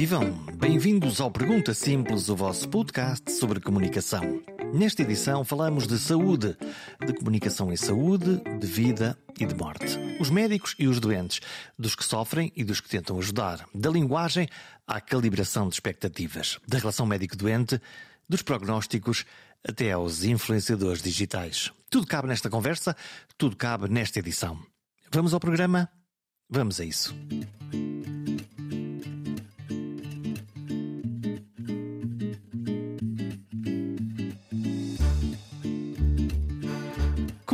[0.00, 0.32] Vivam!
[0.56, 4.42] Bem-vindos ao Pergunta Simples, o vosso podcast sobre comunicação.
[4.72, 6.56] Nesta edição falamos de saúde,
[7.06, 9.98] de comunicação em saúde, de vida e de morte.
[10.18, 11.40] Os médicos e os doentes,
[11.78, 14.48] dos que sofrem e dos que tentam ajudar, da linguagem
[14.86, 17.78] à calibração de expectativas, da relação médico-doente,
[18.26, 19.26] dos prognósticos
[19.62, 21.70] até aos influenciadores digitais.
[21.90, 22.96] Tudo cabe nesta conversa,
[23.36, 24.58] tudo cabe nesta edição.
[25.12, 25.90] Vamos ao programa?
[26.48, 27.14] Vamos a isso.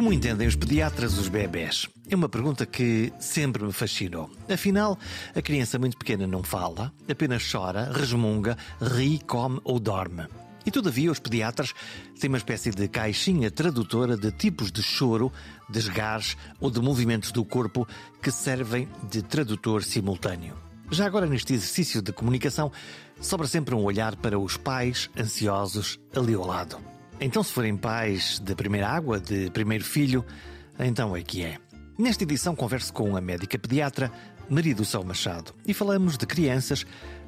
[0.06, 1.88] Como entendem os pediatras os bebés?
[2.08, 4.30] É uma pergunta que sempre me fascinou.
[4.48, 4.96] Afinal,
[5.34, 10.28] a criança muito pequena não fala, apenas chora, resmunga, ri, come ou dorme.
[10.64, 11.74] E todavia os pediatras
[12.20, 15.32] têm uma espécie de caixinha tradutora de tipos de choro,
[15.68, 17.84] desgares ou de movimentos do corpo
[18.22, 20.54] que servem de tradutor simultâneo.
[20.88, 22.70] Já agora, neste exercício de comunicação,
[23.20, 26.95] sobra sempre um olhar para os pais ansiosos ali ao lado.
[27.18, 30.24] Então, se forem pais de primeira água, de primeiro filho,
[30.78, 31.58] então é que é.
[31.98, 34.12] Nesta edição converso com a médica pediatra
[34.50, 36.84] Maria do Céu Machado e falamos de crianças,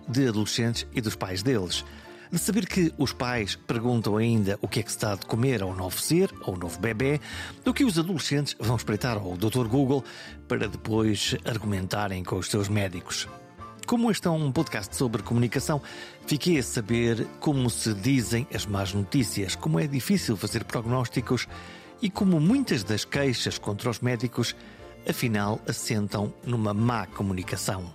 [0.07, 1.87] de adolescentes e dos pais deles.
[2.31, 5.63] De saber que os pais perguntam ainda o que é que se está de comer
[5.63, 7.19] ao novo ser, ao novo bebê,
[7.65, 9.67] do que os adolescentes vão espreitar ao Dr.
[9.67, 10.05] Google
[10.47, 13.27] para depois argumentarem com os seus médicos.
[13.89, 15.81] Como este é um podcast sobre comunicação,
[16.27, 21.49] fiquei a saber como se dizem as más notícias, como é difícil fazer prognósticos
[22.03, 24.55] e como muitas das queixas contra os médicos,
[25.09, 27.91] afinal, assentam numa má comunicação.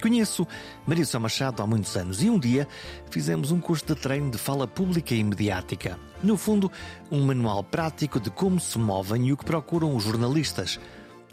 [0.00, 0.46] Conheço
[0.86, 2.68] Maria Sá Machado há muitos anos e um dia
[3.10, 5.98] fizemos um curso de treino de fala pública e mediática.
[6.22, 6.70] No fundo,
[7.10, 10.78] um manual prático de como se movem e o que procuram os jornalistas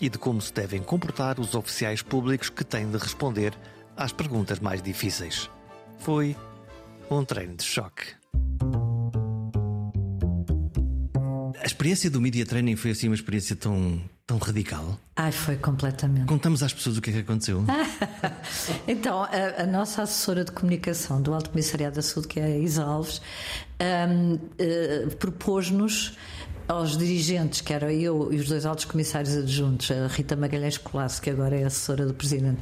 [0.01, 3.55] e de como se devem comportar os oficiais públicos que têm de responder
[3.95, 5.49] às perguntas mais difíceis.
[5.99, 6.35] Foi
[7.09, 8.21] um treino de choque.
[11.61, 14.97] A experiência do media training foi assim uma experiência tão, tão radical?
[15.15, 16.25] Ai, foi completamente.
[16.25, 17.63] Contamos às pessoas o que é que aconteceu.
[18.87, 22.57] então, a, a, nossa assessora de comunicação do Alto Comissariado da Saúde, que é a
[22.57, 23.21] Isa Alves,
[23.79, 26.17] um, uh, propôs-nos
[26.71, 31.21] aos dirigentes, que era eu e os dois altos comissários adjuntos, a Rita Magalhães Colasso,
[31.21, 32.61] que agora é assessora do Presidente,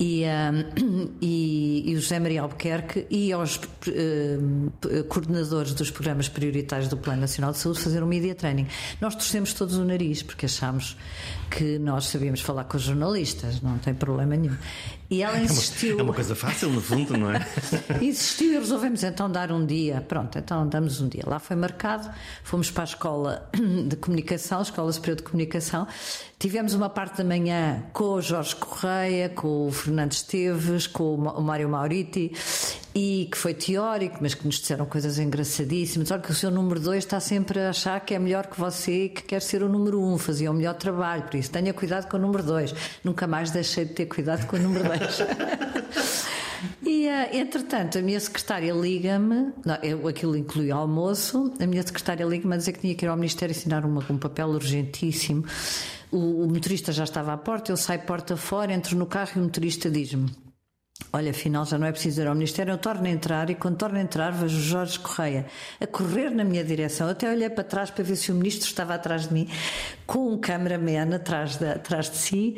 [0.00, 4.70] e, um, e, e, o José Maria Albuquerque, e aos um,
[5.08, 8.66] coordenadores dos programas prioritários do Plano Nacional de Saúde, fazer um media training.
[9.00, 10.96] Nós torcemos todos o nariz, porque achámos
[11.56, 14.56] que nós sabíamos falar com os jornalistas, não tem problema nenhum.
[15.10, 15.92] E ela insistiu.
[15.92, 17.46] É uma, é uma coisa fácil, no fundo, não é?
[18.00, 20.00] insistiu e resolvemos então dar um dia.
[20.00, 21.22] Pronto, então damos um dia.
[21.26, 22.10] Lá foi marcado,
[22.42, 23.50] fomos para a escola
[23.86, 25.86] de comunicação, Escola Superior de Comunicação.
[26.38, 31.42] Tivemos uma parte da manhã com o Jorge Correia, com o Fernando Esteves, com o
[31.42, 32.32] Mário Mauriti,
[32.94, 36.10] e que foi teórico, mas que nos disseram coisas engraçadíssimas.
[36.10, 39.08] Olha que o seu número 2 está sempre a achar que é melhor que você
[39.08, 42.08] que quer ser o número 1, um, fazia o melhor trabalho, por isso tenha cuidado
[42.08, 42.74] com o número 2.
[43.02, 46.22] Nunca mais deixei de ter cuidado com o número 2.
[46.84, 49.52] E, uh, entretanto, a minha secretária liga-me,
[50.08, 53.54] aquilo inclui almoço, a minha secretária liga-me a dizer que tinha que ir ao Ministério
[53.54, 55.44] assinar uma, um papel urgentíssimo.
[56.10, 59.38] O, o motorista já estava à porta, eu saio porta fora, entro no carro e
[59.40, 60.30] o motorista diz-me:
[61.14, 63.76] Olha, afinal já não é preciso ir ao Ministério, eu torno a entrar e quando
[63.76, 65.44] torno a entrar vejo Jorge Correia
[65.78, 67.06] a correr na minha direção.
[67.06, 69.46] Eu até olhei para trás para ver se o Ministro estava atrás de mim,
[70.06, 72.56] com um cameraman atrás de, atrás de si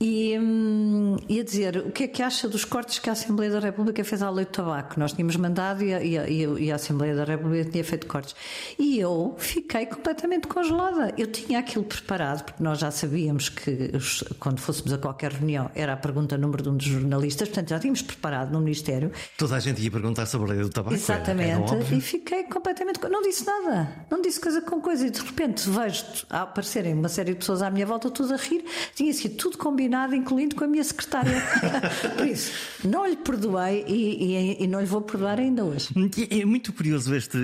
[0.00, 3.50] e, hum, e a dizer o que é que acha dos cortes que a Assembleia
[3.50, 4.98] da República fez à lei do tabaco.
[4.98, 8.34] Nós tínhamos mandado e a, e a, e a Assembleia da República tinha feito cortes.
[8.78, 11.12] E eu fiquei completamente congelada.
[11.18, 13.90] Eu tinha aquilo preparado, porque nós já sabíamos que
[14.38, 17.80] quando fôssemos a qualquer reunião era a pergunta número de um dos jornalistas, portanto já
[17.80, 19.10] tínhamos preparado no Ministério.
[19.36, 20.94] Toda a gente ia perguntar sobre a lei do tabaco.
[20.94, 21.72] Exatamente.
[21.74, 23.00] Era, era e fiquei completamente.
[23.08, 24.06] Não disse nada.
[24.08, 25.04] Não disse coisa com coisa.
[25.04, 28.64] E de repente vejo aparecerem uma série de pessoas à minha volta, tudo a rir.
[28.94, 31.42] Tinha sido tudo combinado combinado, incluindo com a minha secretária.
[32.16, 32.52] Por isso,
[32.84, 35.88] não lhe perdoei e, e, e, não lhe vou perdoar ainda hoje.
[36.30, 37.38] É muito curioso este.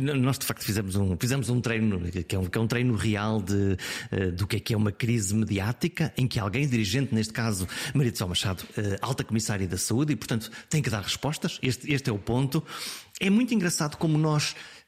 [0.00, 2.94] Nós de facto fizemos um, fizemos um treino, que é um, que é um treino
[2.94, 3.76] real de,
[4.12, 7.68] uh, do que é que é uma crise mediática, em que alguém dirigente, neste caso
[7.94, 11.58] Maria de São Machado, uh, alta comissária da saúde, e portanto tem que dar respostas.
[11.62, 12.64] Este, este é o ponto.
[13.20, 14.79] É muito engraçado como nós eh,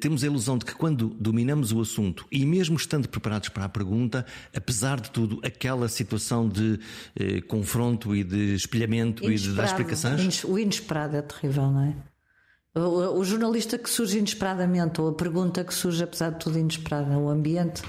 [0.00, 3.68] temos a ilusão de que quando dominamos o assunto e mesmo estando preparados para a
[3.68, 4.24] pergunta,
[4.54, 6.78] apesar de tudo, aquela situação de
[7.18, 10.44] eh, confronto e de espelhamento e de dar explicações.
[10.44, 11.94] O inesperado é terrível, não é?
[12.78, 17.16] O, o, jornalista que surge inesperadamente, ou a pergunta que surge, apesar de tudo, inesperada,
[17.18, 17.82] o ambiente.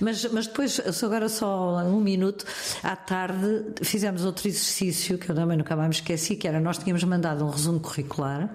[0.00, 2.44] Mas, mas depois, agora só um minuto,
[2.82, 6.78] à tarde, fizemos outro exercício que eu também nunca mais me esqueci, que era nós
[6.78, 8.50] tínhamos mandado um resumo curricular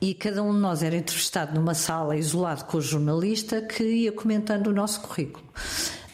[0.00, 4.12] e cada um de nós era entrevistado numa sala isolado com o jornalista que ia
[4.12, 5.44] comentando o nosso currículo.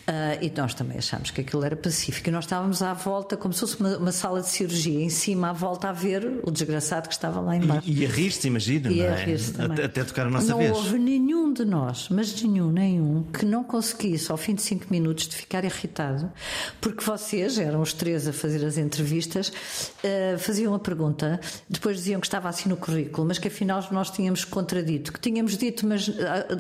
[0.09, 2.31] Uh, e nós também achámos que aquilo era pacífico.
[2.31, 5.51] E nós estávamos à volta, como se fosse uma, uma, sala de cirurgia, em cima
[5.51, 7.87] à volta a ver o desgraçado que estava lá embaixo.
[7.87, 9.35] E, e a rir-se, imagina, e não é?
[9.65, 10.71] Até, até, tocar a nossa não vez.
[10.71, 14.87] Não houve nenhum de nós, mas nenhum, nenhum, que não conseguisse, ao fim de cinco
[14.89, 16.33] minutos, de ficar irritado,
[16.81, 21.39] porque vocês, eram os três a fazer as entrevistas, uh, faziam a pergunta,
[21.69, 25.59] depois diziam que estava assim no currículo, mas que afinal nós tínhamos contradito, que tínhamos
[25.59, 26.15] dito, mas uh,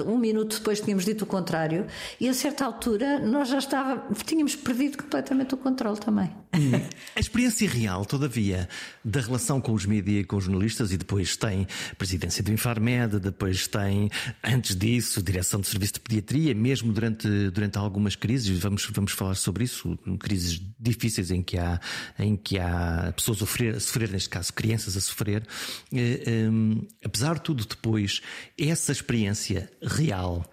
[0.06, 1.86] um minuto depois tínhamos dito o contrário,
[2.20, 6.28] e a certa altura nós já estava, tínhamos perdido completamente o controle também.
[6.52, 6.72] Hum.
[7.14, 8.68] A experiência real, todavia,
[9.04, 11.64] da relação com os mídias e com os jornalistas, e depois tem
[11.96, 14.10] presidência do Infarmed, depois tem,
[14.42, 19.36] antes disso, direção de serviço de pediatria, mesmo durante, durante algumas crises, vamos, vamos falar
[19.36, 21.80] sobre isso, crises difíceis em que há,
[22.18, 25.46] em que há pessoas a sofrer, a sofrer neste caso, crianças a sofrer.
[25.92, 28.20] Um, eh, apesar de tudo, depois,
[28.58, 30.44] essa experiência real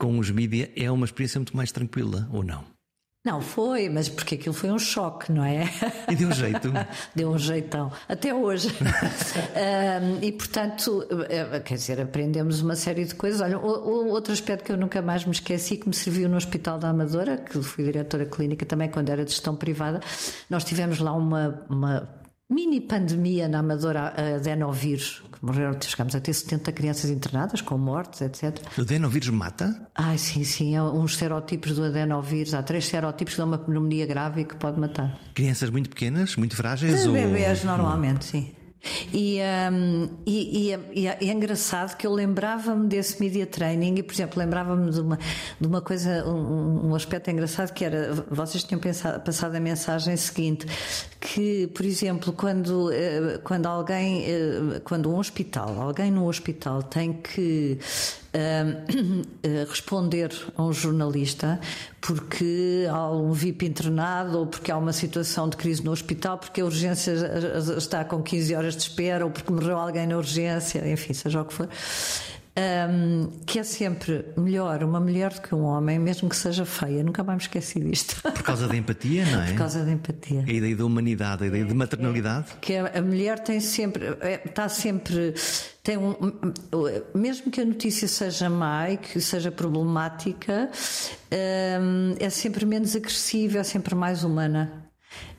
[0.00, 2.64] com os mídias é uma experiência muito mais tranquila, ou não?
[3.22, 5.70] Não foi, mas porque aquilo foi um choque, não é?
[6.10, 6.72] E deu um jeito.
[7.14, 8.68] deu um jeitão, até hoje.
[8.72, 13.42] um, e portanto, eh, quer dizer, aprendemos uma série de coisas.
[13.42, 16.88] Olha, outro aspecto que eu nunca mais me esqueci, que me serviu no Hospital da
[16.88, 20.00] Amadora, que fui diretora clínica também quando era de gestão privada,
[20.48, 22.19] nós tivemos lá uma, uma
[22.50, 28.20] mini pandemia na Amadora adenovírus, que morreram, chegámos a ter 70 crianças internadas com mortes,
[28.20, 28.58] etc.
[28.76, 29.88] O adenovírus mata?
[29.94, 34.04] Ai, sim, sim, há uns serotipos do adenovírus, há três serotipos que dão uma pneumonia
[34.06, 35.18] grave e que pode matar.
[35.34, 37.06] Crianças muito pequenas, muito frágeis?
[37.06, 37.12] ou...
[37.12, 38.52] Bebês, normalmente, sim.
[39.12, 39.38] E,
[39.72, 44.38] um, e, e, e, é engraçado que eu lembrava-me desse media training e, por exemplo,
[44.38, 45.18] lembrava-me de uma,
[45.60, 50.16] de uma coisa, um, um aspecto engraçado que era, vocês tinham pensado, passado a mensagem
[50.16, 50.66] seguinte,
[51.20, 57.12] que, por exemplo, quando, eh, quando alguém, eh, quando um hospital, alguém no hospital tem
[57.12, 57.78] que
[58.34, 61.60] uh, responder a um jornalista
[62.00, 66.60] porque há um VIP internado ou porque há uma situação de crise no hospital, porque
[66.60, 67.12] a urgência
[67.76, 71.44] está com 15 horas de espera ou porque morreu alguém na urgência, enfim, seja o
[71.44, 71.68] que for
[72.58, 77.02] um, que é sempre melhor uma mulher do que um homem, mesmo que seja feia.
[77.02, 78.20] Nunca mais me esqueci disto.
[78.22, 79.46] Por causa da empatia, não é?
[79.48, 80.44] Por causa da empatia.
[80.46, 82.46] A ideia da humanidade, a ideia de maternalidade.
[82.52, 85.34] É, que a, mulher tem sempre, é, está sempre.
[85.82, 86.14] Tem um,
[87.14, 90.70] mesmo que a notícia seja má e que seja problemática,
[91.80, 94.79] um, é sempre menos agressiva, é sempre mais humana.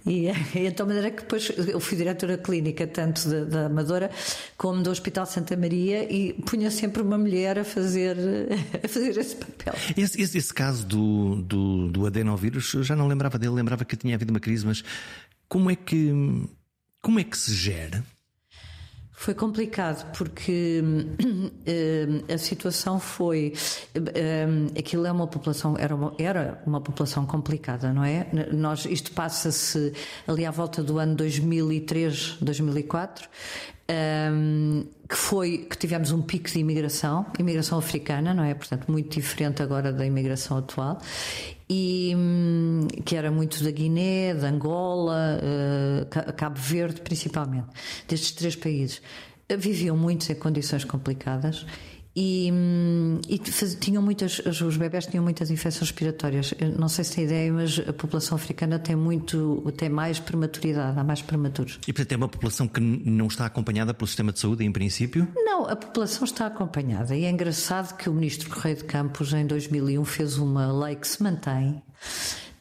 [0.05, 4.09] E, e então, maneira que depois eu fui diretora clínica, tanto da, da, Amadora
[4.57, 8.17] como do Hospital Santa Maria, e punha sempre uma mulher a fazer,
[8.83, 9.73] a fazer esse papel.
[9.95, 13.95] Esse, esse, esse caso do, do, do adenovírus, eu já não lembrava dele, lembrava que
[13.95, 14.83] tinha havido uma crise, mas
[15.47, 16.11] como é que,
[17.01, 18.03] como é que se gera?
[19.21, 23.53] Foi complicado porque uh, a situação foi
[23.95, 28.25] uh, aquilo é uma população era uma, era uma população complicada, não é?
[28.51, 29.93] Nós isto passa-se
[30.27, 33.29] ali à volta do ano 2003, 2004.
[33.91, 38.55] Um, que foi que tivemos um pico de imigração, imigração africana, não é?
[38.55, 40.97] Portanto, muito diferente agora da imigração atual,
[41.73, 42.60] e hum,
[43.05, 47.67] que era muito da Guiné, da Angola, uh, Cabo Verde principalmente,
[48.07, 49.01] destes três países.
[49.57, 51.65] Viviam muitos em condições complicadas
[52.15, 56.53] e, hum, e faz, tinham muitas, os bebés tinham muitas infecções respiratórias.
[56.59, 60.99] Eu não sei se tem ideia, mas a população africana tem muito, tem mais prematuridade,
[60.99, 61.79] há mais prematuros.
[61.87, 65.27] E portanto é uma população que não está acompanhada pelo sistema de saúde, em princípio?
[65.35, 67.15] Não, a população está acompanhada.
[67.15, 71.07] E é engraçado que o ministro Correio de Campos, em 2001, fez uma lei que
[71.07, 71.81] se mantém,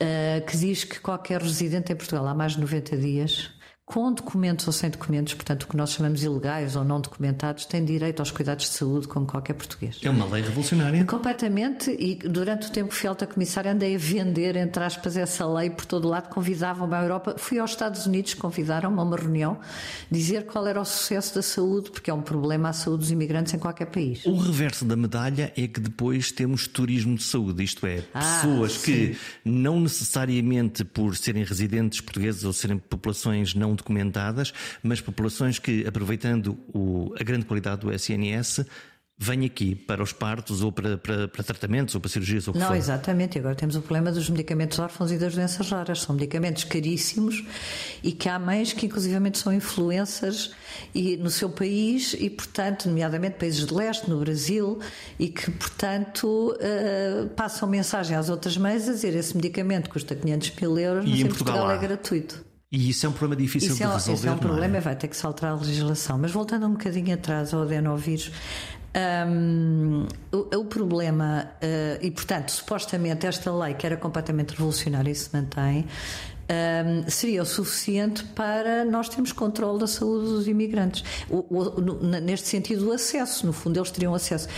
[0.02, 3.50] uh, que diz que qualquer residente em Portugal há mais de 90 dias
[3.90, 7.84] com documentos ou sem documentos, portanto, o que nós chamamos ilegais ou não documentados, têm
[7.84, 9.98] direito aos cuidados de saúde como qualquer português.
[10.00, 11.04] É uma lei revolucionária.
[11.04, 15.44] Completamente, e durante o tempo que fui alta comissária andei a vender, entre aspas, essa
[15.44, 17.34] lei por todo lado, convidavam-me à Europa.
[17.36, 19.58] Fui aos Estados Unidos, convidaram-me a uma reunião,
[20.08, 23.54] dizer qual era o sucesso da saúde, porque é um problema a saúde dos imigrantes
[23.54, 24.24] em qualquer país.
[24.24, 28.72] O reverso da medalha é que depois temos turismo de saúde, isto é, ah, pessoas
[28.74, 28.82] sim.
[28.84, 35.86] que não necessariamente por serem residentes portugueses ou serem populações não documentadas, mas populações que,
[35.86, 38.64] aproveitando o, a grande qualidade do SNS,
[39.22, 42.68] vem aqui para os partos ou para, para, para tratamentos ou para cirurgias ou Não,
[42.68, 42.76] for.
[42.76, 43.38] exatamente.
[43.38, 46.00] Agora temos o problema dos medicamentos órfãos e das doenças raras.
[46.00, 47.44] São medicamentos caríssimos
[48.02, 50.52] e que há mães que inclusivamente são influências
[50.94, 54.80] e, no seu país e, portanto, nomeadamente países de leste, no Brasil,
[55.18, 60.52] e que, portanto, uh, passam mensagem às outras mães a dizer esse medicamento custa 500
[60.58, 62.49] mil euros, E mas em Portugal Portugal, é gratuito.
[62.72, 64.12] E isso é um problema difícil Isso de é, resolver.
[64.12, 66.16] esse é um não problema, vai ter que se alterar a legislação.
[66.18, 68.30] Mas voltando um bocadinho atrás ao adenovírus,
[69.26, 75.14] hum, o, o problema, eh, e portanto, supostamente esta lei, que era completamente revolucionária e
[75.16, 75.84] se mantém,
[76.50, 81.04] hum, seria o suficiente para nós termos controle da saúde dos imigrantes.
[81.28, 84.48] O- o- no- neste sentido, o acesso, no fundo, eles teriam acesso.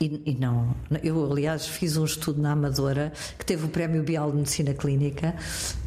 [0.00, 0.74] E, e não.
[1.02, 5.34] Eu, aliás, fiz um estudo na Amadora que teve o Prémio Bial de Medicina Clínica.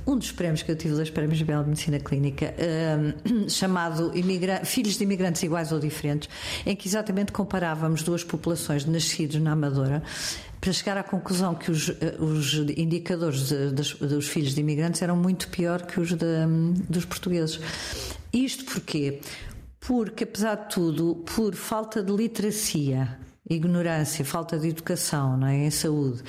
[0.08, 2.54] Um dos prémios que eu tive, dois prémios Bial de Medicina Clínica,
[3.28, 4.12] hum, chamado
[4.64, 6.30] Filhos de Imigrantes Iguais ou Diferentes,
[6.66, 10.04] em que exatamente comparávamos duas populações de nascidos na Amadora
[10.62, 15.02] para chegar à conclusão que os, eh, os indicadores de- das- dos filhos de imigrantes
[15.02, 16.26] eram muito pior que os de-
[16.90, 17.60] dos portugueses.
[18.34, 19.20] Isto porquê?
[19.80, 25.66] Porque, apesar de tudo, por falta de literacia, ignorância, falta de educação não é?
[25.68, 26.24] em saúde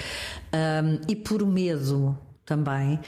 [0.53, 3.01] hum, e por medo também.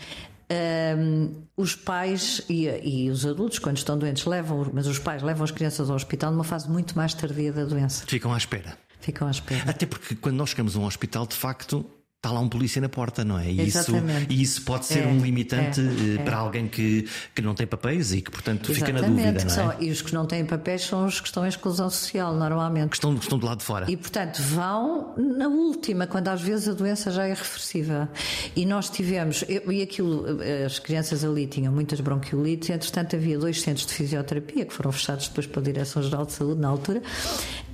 [0.51, 5.45] hum, os pais e, e os adultos, quando estão doentes, levam, mas os pais levam
[5.45, 8.05] as crianças ao hospital numa fase muito mais tardia da doença.
[8.07, 8.79] Ficam à espera.
[9.01, 9.71] Ficam à espera.
[9.71, 11.85] Até porque quando nós chegamos a um hospital, de facto,
[12.17, 13.49] está lá um polícia na porta, não é?
[13.49, 14.35] E isso, Exatamente.
[14.35, 16.23] e isso pode ser É, um limitante é, eh, é.
[16.25, 19.51] para alguém que, que não tem papéis e que, portanto, fica na Exatamente, dúvida, não
[19.51, 19.77] são- é?
[19.85, 22.89] e os que não têm papéis são os que estão em exclusão social, normalmente.
[22.91, 23.89] Que estão, que estão do lado de fora.
[23.89, 28.09] E, portanto, vão na última, quando às vezes a doença já é reversível.
[28.57, 30.25] E nós tivemos, e aquilo,
[30.67, 35.29] as crianças ali tinham muitas bronquiolites, entretanto havia dois centros de fisioterapia que foram fechados
[35.29, 37.01] depois pela Direção-Geral de Saúde, na altura,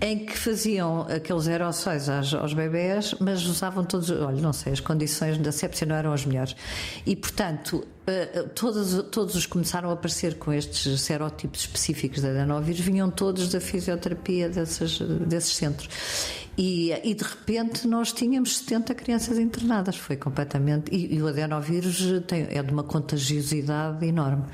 [0.05, 4.81] em que faziam aqueles aerossóis aos, aos bebés, mas usavam todos, olha, não sei, as
[4.81, 6.55] condições da sepsia não eram as melhores.
[7.07, 12.81] E, portanto, eh, todos, todos os começaram a aparecer com estes serotipos específicos da adenovírus
[12.81, 15.01] vinham todos da fisioterapia desses,
[15.55, 15.89] centros.
[16.57, 20.95] E, e de repente nós tínhamos 70 crianças internadas, foi completamente.
[20.95, 24.45] E, e o adenovírus tem, é de uma contagiosidade enorme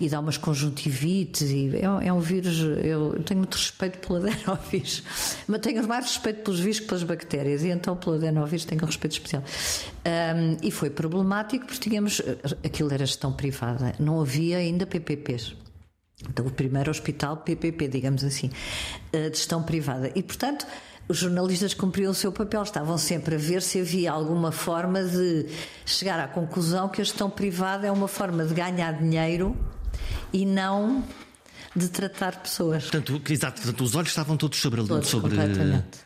[0.00, 1.42] e dá umas conjuntivites.
[1.42, 2.58] E é, é um vírus.
[2.82, 5.04] Eu tenho muito respeito pelo adenovírus,
[5.46, 8.86] mas tenho mais respeito pelos vírus que pelas bactérias, e então pelo adenovírus tenho um
[8.86, 9.42] respeito especial.
[10.08, 12.22] Ahm, e foi problemático porque tínhamos.
[12.64, 15.54] Aquilo era gestão privada, não havia ainda PPPs.
[16.28, 18.50] Então, o primeiro hospital PPP, digamos assim,
[19.12, 20.10] eh, de gestão privada.
[20.16, 20.66] E, portanto,
[21.06, 25.46] os jornalistas cumpriam o seu papel, estavam sempre a ver se havia alguma forma de
[25.86, 29.56] chegar à conclusão que a gestão privada é uma forma de ganhar dinheiro
[30.32, 31.04] e não
[31.78, 32.82] de tratar pessoas.
[32.84, 35.98] Portanto, exato, portanto, os olhos estavam todos sobre, Todos, sobre completamente.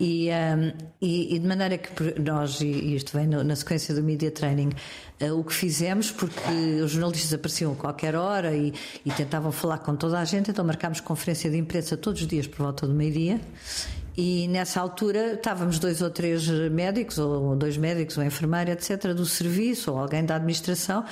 [0.00, 4.02] E, um, e, e de maneira que nós, e isto vem no- na sequência do
[4.02, 4.70] media training,
[5.20, 8.72] uh, o que fizemos, porque os jornalistas apareciam a qualquer hora e,
[9.04, 12.46] e tentavam falar com toda a gente, então marcámos conferência de imprensa todos os dias
[12.46, 13.40] por volta do meio-dia.
[14.16, 19.24] E nessa altura estávamos dois ou três médicos, ou dois médicos, ou enfermeira, etc., do
[19.24, 21.04] serviço, ou alguém da administração,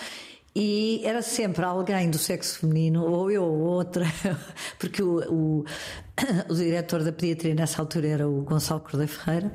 [0.58, 4.06] e era sempre alguém do sexo feminino, ou eu ou outra,
[4.80, 5.64] porque o, o,
[6.48, 9.52] o diretor da pediatria nessa altura era o Gonçalo Cordeiro Ferreira,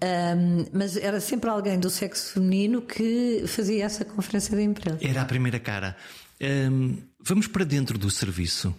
[0.00, 4.98] Ahm, mas era sempre alguém do sexo feminino que fazia essa conferência de imprensa.
[5.00, 5.96] Era a primeira cara.
[6.40, 8.74] Hum, vamos para dentro do serviço.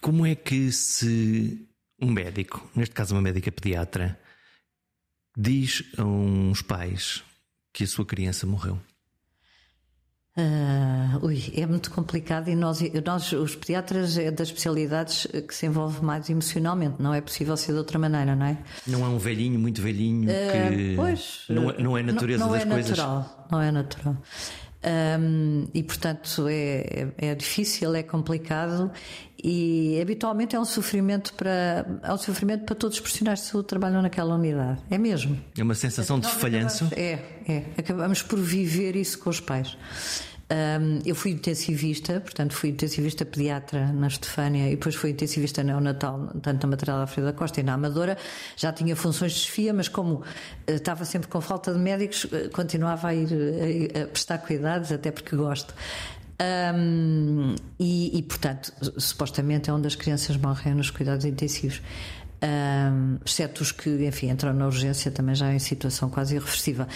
[0.00, 1.68] Como é que se
[2.00, 4.18] um médico, neste caso uma médica pediatra,
[5.36, 7.22] diz a uns pais
[7.72, 8.80] que a sua criança morreu?
[10.40, 15.66] Ah, ui, é muito complicado e nós, nós, os pediatras, é das especialidades que se
[15.66, 18.56] envolve mais emocionalmente, não é possível ser de outra maneira, não é?
[18.86, 22.38] Não é um velhinho, muito velhinho, que Eh, Pois, não, é- não é a natureza
[22.44, 22.90] não, não das é coisas.
[22.96, 24.16] Natural, não é natural.
[24.80, 28.92] Ahm, e portanto é, é, é difícil, é complicado
[29.42, 33.64] e habitualmente é um sofrimento para é um sofrimento para todos os profissionais de saúde
[33.64, 34.78] que trabalham naquela unidade.
[34.88, 35.36] É mesmo.
[35.58, 36.86] É uma sensação de falhanço.
[36.92, 37.18] É,
[37.48, 37.64] é.
[37.76, 39.76] Acabamos por viver isso com os pais.
[40.50, 46.28] Ahm, eu fui intensivista, portanto fui intensivista pediatra na Estefânia e depois fui intensivista neonatal,
[46.40, 48.16] tanto na maternidade Alfredo da Costa e na Amadora.
[48.56, 50.22] Já tinha funções de chefia, mas como
[50.66, 54.90] eh, estava sempre com falta de médicos, eh, continuava a ir eh, a prestar cuidados,
[54.90, 55.74] até porque gosto.
[56.38, 61.82] Ahm, e, e, portanto, supostamente é onde as crianças morrem nos cuidados intensivos.
[62.40, 66.86] Ahm, exceto os que, enfim, entram na urgência também já em situação quase irreversível.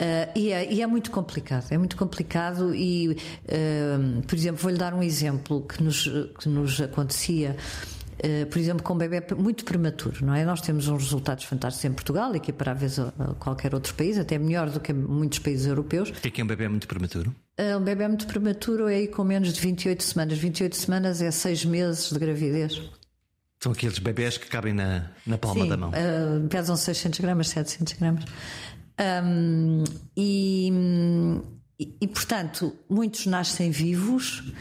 [0.00, 4.78] Ah, e, é, e é muito complicado, é muito complicado e, ahm, por exemplo, vou-lhe
[4.78, 7.56] dar um exemplo que nos, que nos acontecia
[8.20, 10.44] Uh, por exemplo, com um bebê muito prematuro, não é?
[10.44, 14.68] Nós temos uns resultados fantásticos em Portugal, equiparáveis a, a qualquer outro país, até melhor
[14.68, 16.10] do que muitos países europeus.
[16.10, 17.34] O que é que é um bebê muito prematuro?
[17.58, 20.36] Uh, um bebê muito prematuro é aí com menos de 28 semanas.
[20.36, 22.82] 28 semanas é 6 meses de gravidez.
[23.62, 25.90] São aqueles bebés que cabem na, na palma Sim, da mão.
[25.90, 28.24] Uh, pesam 600 gramas, 700 gramas.
[29.00, 29.84] Um,
[30.16, 30.70] e,
[32.00, 34.52] e, portanto, muitos nascem vivos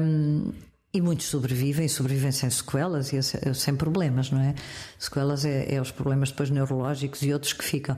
[0.00, 0.52] um,
[0.94, 3.20] e muitos sobrevivem, sobrevivem sem sequelas e
[3.54, 4.54] sem problemas, não é?
[4.98, 7.96] Sequelas é, é os problemas depois neurológicos e outros que ficam.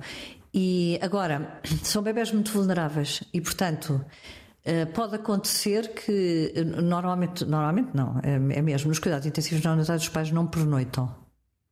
[0.52, 4.04] E agora, são bebés muito vulneráveis e, portanto,
[4.64, 9.72] eh, pode acontecer que, eh, normalmente, normalmente não, é, é mesmo, nos cuidados intensivos na
[9.72, 11.14] unidade os pais não pernoitam.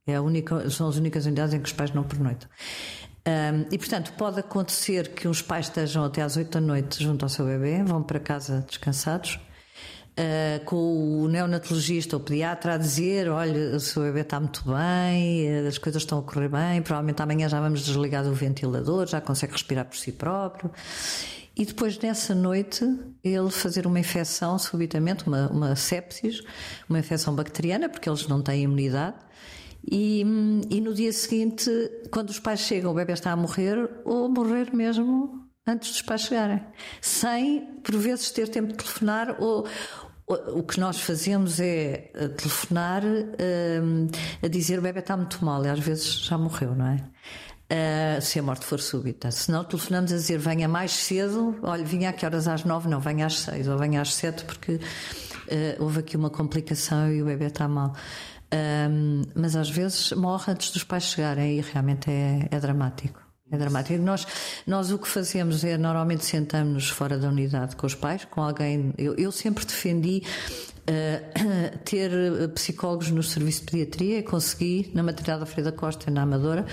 [0.07, 2.49] É única, são as únicas unidades em que os pais não pernoitam.
[3.29, 7.25] Um, e portanto, pode acontecer que os pais estejam até às 8 da noite junto
[7.25, 9.39] ao seu bebê, vão para casa descansados,
[10.19, 15.67] uh, com o neonatologista ou pediatra a dizer: olha, o seu bebê está muito bem,
[15.67, 19.53] as coisas estão a correr bem, provavelmente amanhã já vamos desligar o ventilador, já consegue
[19.53, 20.71] respirar por si próprio
[21.59, 22.85] e depois nessa noite
[23.23, 26.41] ele fazer uma infecção subitamente, uma, uma sepsis,
[26.89, 29.17] uma infecção bacteriana, porque eles não têm imunidade.
[29.91, 30.21] E,
[30.71, 31.71] e no dia seguinte,
[32.11, 36.23] quando os pais chegam, o bebê está a morrer, ou morrer mesmo antes dos pais
[36.23, 36.63] chegarem,
[37.01, 39.67] sem por vezes ter tempo de telefonar ou,
[40.29, 44.09] o que nós fazemos é eh, telefonar um,
[44.43, 46.97] a dizer o bebê está muito mal e às vezes já morreu, não é?
[47.71, 49.31] Uh, se a morte for súbita.
[49.31, 52.89] Se não, telefonamos a dizer venha mais cedo, olha, vinha a que horas às nove,
[52.89, 54.81] não, venha às seis ou venha às sete, porque uh,
[55.79, 57.95] houve aqui uma complicação e o bebê está mal.
[58.53, 63.29] Uh, mas às vezes morre antes dos pais chegarem e realmente é, é dramático.
[63.51, 64.03] É dramático.
[64.03, 64.27] Nós,
[64.67, 68.93] nós o que fazemos é normalmente sentamos fora da unidade com os pais, com alguém.
[68.99, 70.23] Eu, eu sempre defendi
[70.89, 72.11] uh, ter
[72.55, 76.67] psicólogos no serviço de pediatria, consegui na maternidade Alfreda Costa, na Amadora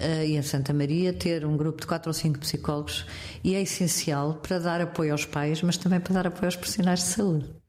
[0.00, 3.06] uh, e em Santa Maria, ter um grupo de quatro ou cinco psicólogos
[3.44, 7.00] e é essencial para dar apoio aos pais, mas também para dar apoio aos profissionais
[7.00, 7.65] de saúde.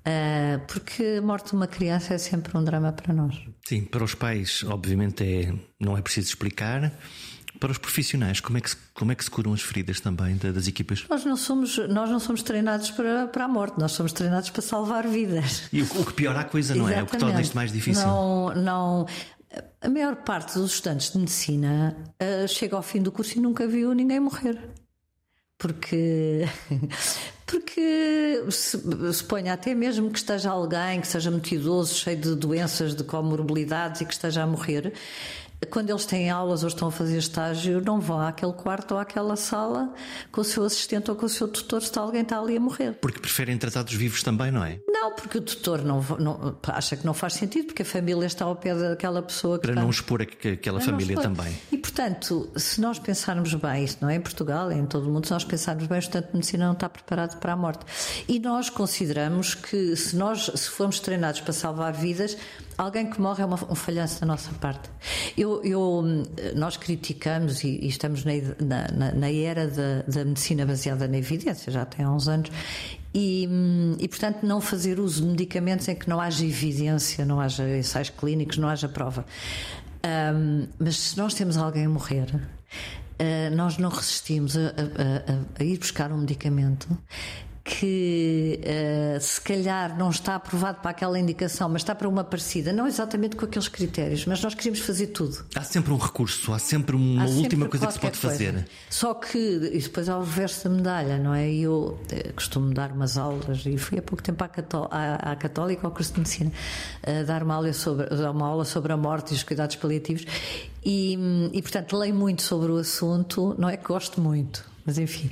[0.00, 3.38] Uh, porque a morte de uma criança é sempre um drama para nós.
[3.66, 6.92] Sim, para os pais, obviamente, é, não é preciso explicar.
[7.58, 10.36] Para os profissionais, como é que se, como é que se curam as feridas também
[10.36, 11.04] das equipas?
[11.10, 14.62] Nós não somos, nós não somos treinados para, para a morte, nós somos treinados para
[14.62, 15.64] salvar vidas.
[15.70, 17.00] E o, o que piora a coisa, não Exatamente.
[17.00, 17.02] é?
[17.02, 18.06] O que torna isto mais difícil.
[18.06, 19.06] Não, não,
[19.80, 23.66] a maior parte dos estudantes de medicina uh, chega ao fim do curso e nunca
[23.66, 24.58] viu ninguém morrer.
[25.60, 26.48] Porque,
[27.44, 28.42] porque
[29.28, 34.00] ponha até mesmo que esteja alguém que seja muito idoso, cheio de doenças, de comorbilidades
[34.00, 34.94] e que esteja a morrer,
[35.66, 39.36] quando eles têm aulas ou estão a fazer estágio, não vão àquele quarto ou àquela
[39.36, 39.92] sala
[40.32, 42.92] com o seu assistente ou com o seu tutor se alguém está ali a morrer.
[43.00, 44.80] Porque preferem tratar dos vivos também, não é?
[44.88, 48.44] Não, porque o tutor não, não acha que não faz sentido, porque a família está
[48.44, 49.62] ao pé daquela pessoa que.
[49.62, 49.82] Para está...
[49.82, 51.56] não expor aquela família também.
[51.70, 55.12] E portanto, se nós pensarmos bem, isto não é em Portugal, é em todo o
[55.12, 57.84] mundo, se nós pensarmos bem, o estudante de medicina não está preparado para a morte.
[58.28, 62.36] E nós consideramos que se nós se formos treinados para salvar vidas,
[62.80, 64.90] alguém que morre é uma, um falhanço da nossa parte.
[65.36, 66.02] Eu, eu
[66.56, 68.32] nós criticamos e, e estamos na,
[68.92, 72.50] na, na era da, da, medicina baseada na evidência, já tem há uns anos,
[73.12, 73.48] e,
[73.98, 78.10] e, portanto não fazer uso de medicamentos em que não haja evidência, não haja ensaios
[78.10, 79.24] clínicos, não haja prova.
[80.34, 85.60] Um, mas se nós temos alguém a morrer, uh, nós não resistimos a, a, a,
[85.60, 86.88] a ir buscar um medicamento
[87.70, 92.72] que uh, se calhar não está aprovado para aquela indicação, mas está para uma parecida,
[92.72, 95.46] não exatamente com aqueles critérios, mas nós queríamos fazer tudo.
[95.54, 98.36] Há sempre um recurso, há sempre uma há sempre última coisa que se pode coisa.
[98.36, 98.68] fazer.
[98.90, 101.48] Só que, e depois há o reverso da medalha, não é?
[101.48, 105.36] Eu eh, costumo dar umas aulas, e fui há pouco tempo à, Cató à, à
[105.36, 106.50] Católica, ao curso de Medicina,
[107.06, 110.26] a dar uma aula sobre, uma aula sobre a morte e os cuidados paliativos,
[110.84, 111.16] e,
[111.52, 115.30] e portanto leio muito sobre o assunto, não é que gosto muito mas enfim.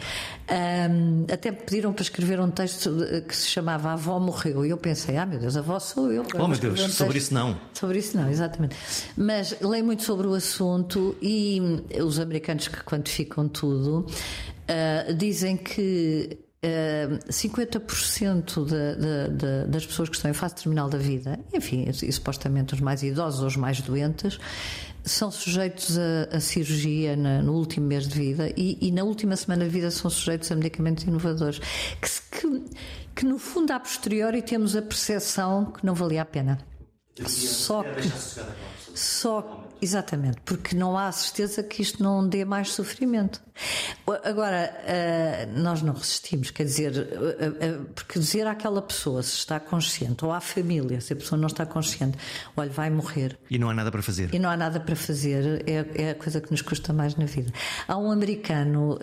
[0.48, 4.64] Um, até me pediram para escrever um texto que se chamava A Avó Morreu.
[4.64, 6.24] E eu pensei, ah meu Deus, a avó sou eu.
[6.38, 7.58] Oh meu Deus, um sobre isso não.
[7.74, 8.76] Sobre isso não, exatamente.
[9.16, 11.60] Mas leio muito sobre o assunto e
[12.00, 16.38] os americanos que quantificam tudo uh, dizem que.
[16.58, 21.88] Uh, 50% de, de, de, das pessoas que estão em fase terminal da vida, enfim,
[21.88, 24.40] e, supostamente os mais idosos ou os mais doentes,
[25.08, 29.34] são sujeitos a, a cirurgia na, no último mês de vida e, e, na última
[29.36, 31.58] semana de vida são sujeitos a medicamentos inovadores.
[31.58, 32.64] Que, que,
[33.16, 36.58] que no fundo, a posteriori, temos a percepção que não valia a pena.
[37.26, 38.12] Só que,
[38.94, 43.40] só Exatamente, porque não há certeza que isto não dê mais sofrimento.
[44.24, 49.58] Agora, eh, nós não resistimos, quer dizer, eh, eh, porque dizer àquela pessoa se está
[49.58, 52.16] consciente, ou à família, se a pessoa não está consciente,
[52.56, 53.36] olha, vai morrer.
[53.50, 54.32] E não há nada para fazer.
[54.32, 57.24] E não há nada para fazer, é, é a coisa que nos custa mais na
[57.24, 57.52] vida.
[57.86, 58.98] Há um americano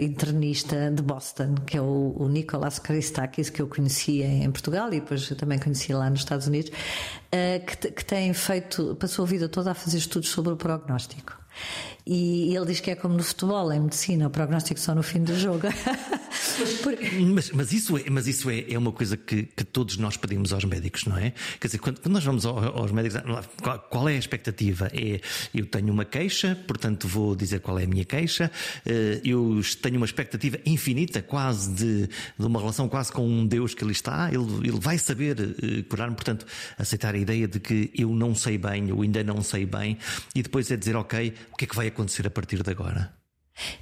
[0.00, 5.00] internista de Boston, que é o, o Nicolas Christakis, que eu conhecia em Portugal e
[5.00, 6.70] depois também conhecia lá nos Estados Unidos,
[7.60, 11.36] que, que tem feito, passou a vida toda a fazer estudos sobre o prognóstico.
[12.10, 15.22] E ele diz que é como no futebol, em medicina, o prognóstico só no fim
[15.22, 15.68] do jogo.
[16.82, 17.04] Porque...
[17.20, 20.50] mas, mas, isso, é, mas isso é, é uma coisa que, que, todos nós pedimos
[20.50, 21.34] aos médicos, não é?
[21.60, 23.20] Quer dizer, quando, quando nós vamos aos médicos,
[23.62, 24.90] qual, qual, é a expectativa?
[24.94, 25.20] É
[25.54, 28.50] eu tenho uma queixa, portanto vou dizer qual é a minha queixa,
[28.86, 33.74] eh, eu tenho uma expectativa infinita, quase de, de uma relação quase com um Deus
[33.74, 36.46] que ali está, ele, ele vai saber eh, curar-me, portanto,
[36.78, 39.98] aceitar a ideia de que eu não sei bem, ou ainda não sei bem,
[40.34, 43.12] e depois é dizer, ok, o que é que vai acontecer a partir de agora?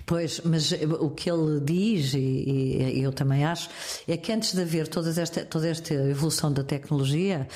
[0.06, 3.68] Pois, mas o que ele diz, e, e, eu também acho,
[4.08, 7.46] é que antes de haver toda esta, toda esta evolução da tecnologia,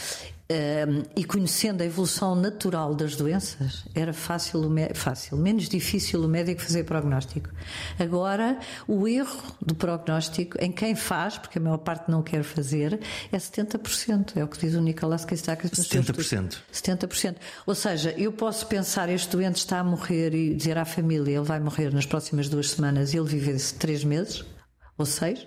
[0.51, 4.61] um, e conhecendo a evolução natural das doenças, era fácil,
[4.95, 7.51] fácil, menos difícil o médico fazer prognóstico.
[7.99, 8.59] Agora,
[8.89, 13.37] o erro do prognóstico, em quem faz, porque a maior parte não quer fazer, é
[13.37, 14.37] 70%.
[14.37, 15.71] É o que diz o Nicolás Keistakis.
[15.71, 16.57] 70%.
[16.73, 17.37] 70%.
[17.65, 21.47] Ou seja, eu posso pensar, este doente está a morrer e dizer à família, ele
[21.47, 24.45] vai morrer nas próximas duas semanas e ele vive três meses
[25.01, 25.47] ou seis,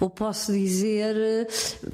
[0.00, 1.46] ou posso dizer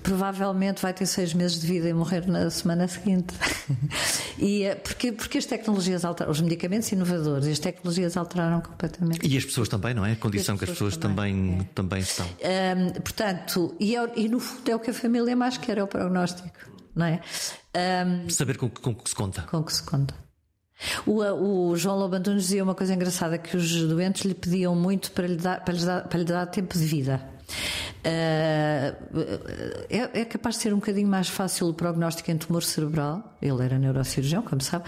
[0.02, 3.34] provavelmente vai ter seis meses de vida e morrer na semana seguinte.
[4.38, 9.26] e é porque, porque as tecnologias alteraram, os medicamentos inovadores, as tecnologias alteraram completamente.
[9.26, 10.12] E as pessoas também, não é?
[10.12, 11.64] A condição as que as pessoas também, também, é.
[11.74, 12.26] também estão.
[12.26, 15.82] Um, portanto, e, é, e no fundo é o que a família mais quer, é
[15.82, 16.50] o prognóstico,
[16.94, 17.20] não é?
[18.06, 19.42] Um, Saber com, com que se conta.
[19.42, 20.14] Com que se conta.
[21.06, 25.12] O, o João Lobo Antunes dizia uma coisa engraçada: que os doentes lhe pediam muito
[25.12, 27.31] para lhe dar, para lhe dar, para lhe dar tempo de vida.
[28.04, 28.96] Uh,
[29.88, 33.36] é, é, capaz de ser um bocadinho mais fácil o prognóstico em tumor cerebral.
[33.40, 34.84] Ele era neurocirurgião, como sabe,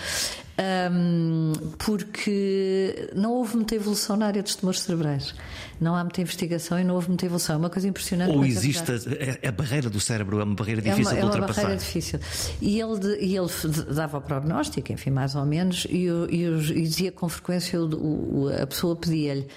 [0.92, 5.34] um, porque não houve muita evolução na área dos tumores cerebrais.
[5.80, 7.56] Não há muita investigação e não houve muita evolução.
[7.56, 8.36] É uma coisa impressionante.
[8.36, 11.60] Ou existe a, a, barreira do cérebro, é uma barreira difícil é uma, de ultrapassar.
[11.60, 12.20] É uma barreira difícil.
[12.60, 13.48] E ele, e ele
[13.94, 18.66] dava o prognóstico, enfim, mais ou menos, e, e, e dizia com frequência o, a
[18.66, 19.48] pessoa pedia-lhe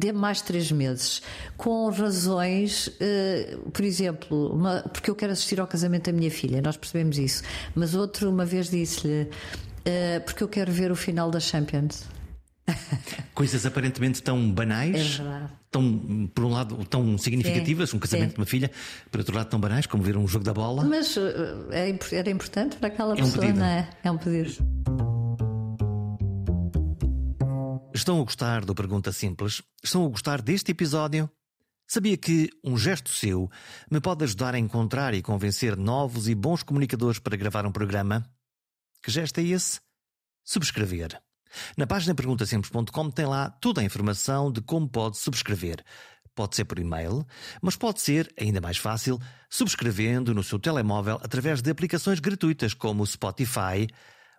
[0.00, 1.22] dê mais três meses,
[1.56, 6.60] com razões, uh, por exemplo, uma, porque eu quero assistir ao casamento da minha filha,
[6.62, 7.42] nós percebemos isso,
[7.74, 12.04] mas outro uma vez disse-lhe, uh, porque eu quero ver o final da Champions.
[13.34, 18.34] Coisas aparentemente tão banais, é tão, por um lado, tão significativas, sim, um casamento sim.
[18.34, 18.70] de uma filha,
[19.10, 20.84] por outro lado, tão banais como ver um jogo da bola.
[20.84, 21.20] Mas uh,
[22.12, 23.88] era importante para aquela é pessoa, um não é?
[24.02, 25.09] É um pedido.
[28.00, 29.62] Estão a gostar do Pergunta Simples?
[29.84, 31.30] Estão a gostar deste episódio?
[31.86, 33.50] Sabia que um gesto seu
[33.90, 38.26] me pode ajudar a encontrar e convencer novos e bons comunicadores para gravar um programa?
[39.02, 39.80] Que gesto é esse?
[40.42, 41.20] Subscrever.
[41.76, 45.84] Na página perguntasimples.com tem lá toda a informação de como pode subscrever.
[46.34, 47.26] Pode ser por e-mail,
[47.60, 49.18] mas pode ser, ainda mais fácil,
[49.50, 53.86] subscrevendo no seu telemóvel através de aplicações gratuitas como o Spotify,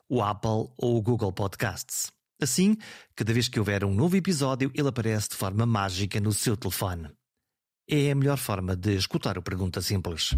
[0.10, 2.12] o Apple ou o Google Podcasts.
[2.42, 2.76] Assim,
[3.16, 7.10] cada vez que houver um novo episódio, ele aparece de forma mágica no seu telefone.
[7.88, 10.32] É a melhor forma de escutar o Pergunta Simples.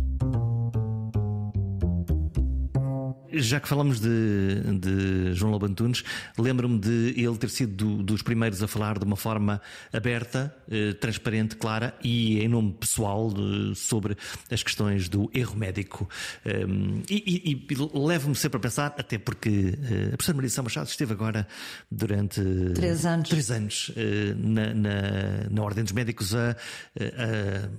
[3.34, 6.04] Já que falamos de, de João Lobo Antunes,
[6.38, 10.93] lembro-me de ele ter sido do, dos primeiros a falar de uma forma aberta, eh,
[10.93, 14.15] transparente, clara e em nome pessoal de, sobre
[14.52, 16.08] as questões do erro médico.
[16.46, 20.88] Um, e, e, e levo-me sempre a pensar, até porque eh, a professora Marisa Machado
[20.88, 21.48] esteve agora
[21.89, 22.41] durante
[22.76, 26.56] três anos, três anos eh, na, na, na, Ordem dos Médicos, a, a,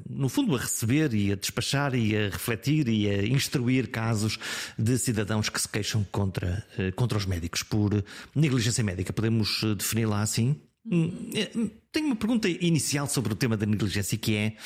[0.09, 4.39] no fundo, a receber e a despachar e a refletir e a instruir casos
[4.79, 8.05] de cidadãos cidadãos que se queixam contra, eh, contra os médicos por
[8.35, 9.13] negligência médica.
[9.13, 10.57] Podemos eh, defini-la assim?
[10.87, 11.51] Hum, eh,
[11.93, 14.57] tenho uma pergunta inicial sobre o tema da negligência que é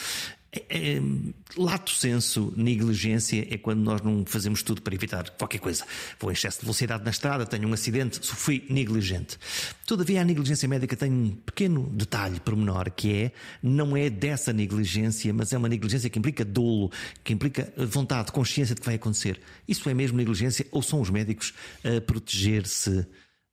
[0.50, 1.02] é, é,
[1.58, 5.84] lato senso, negligência é quando nós não fazemos tudo para evitar qualquer coisa.
[6.18, 9.38] Vou em excesso de velocidade na estrada, tenho um acidente, fui negligente.
[9.86, 13.32] Todavia, a negligência médica tem um pequeno detalhe pormenor que é,
[13.62, 16.90] não é dessa negligência, mas é uma negligência que implica dolo,
[17.22, 19.38] que implica vontade, consciência de que vai acontecer.
[19.66, 21.52] Isso é mesmo negligência ou são os médicos
[21.84, 23.06] a proteger-se?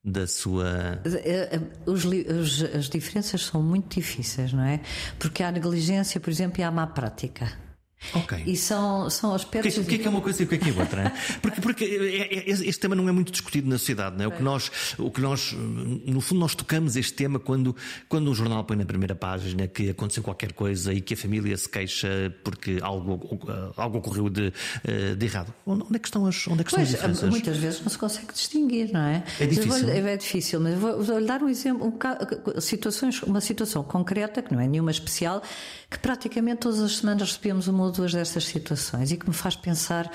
[0.06, 1.00] Da sua.
[1.04, 4.80] Eh, eh, os, os, as diferenças são muito difíceis, não é?
[5.18, 7.65] Porque há negligência, por exemplo, e há má prática.
[8.14, 8.42] Ok.
[8.46, 9.74] E são, são O aspectos.
[9.74, 10.72] que, é, o que é que é uma coisa e o que é que é
[10.72, 11.12] outra?
[11.42, 14.28] Porque, porque é- é- este tema não é muito discutido na sociedade, não é?
[14.28, 17.74] O que nós, o que nós, no fundo, nós tocamos este tema quando,
[18.08, 21.56] quando um jornal põe na primeira página que aconteceu qualquer coisa e que a família
[21.56, 23.40] se queixa porque algo,
[23.76, 24.52] algo ocorreu de,
[24.84, 25.52] eh, de errado.
[25.66, 27.30] Onde é que estão as, onde é que estão as Pois, diferenças?
[27.30, 29.24] muitas vezes não se consegue distinguir, não é?
[29.40, 29.88] É difícil.
[29.88, 34.60] É difícil, mas vou- vou-lhe dar um exemplo, um situações, uma situação concreta, que não
[34.60, 35.42] é nenhuma especial,
[35.90, 39.54] que praticamente todas as semanas recebemos uma ou duas destas situações e que me faz
[39.56, 40.10] pensar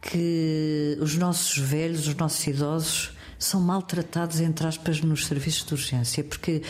[0.00, 6.24] que os nossos velhos, os nossos idosos, são maltratados, entre aspas, nos serviços de urgência,
[6.24, 6.62] porque,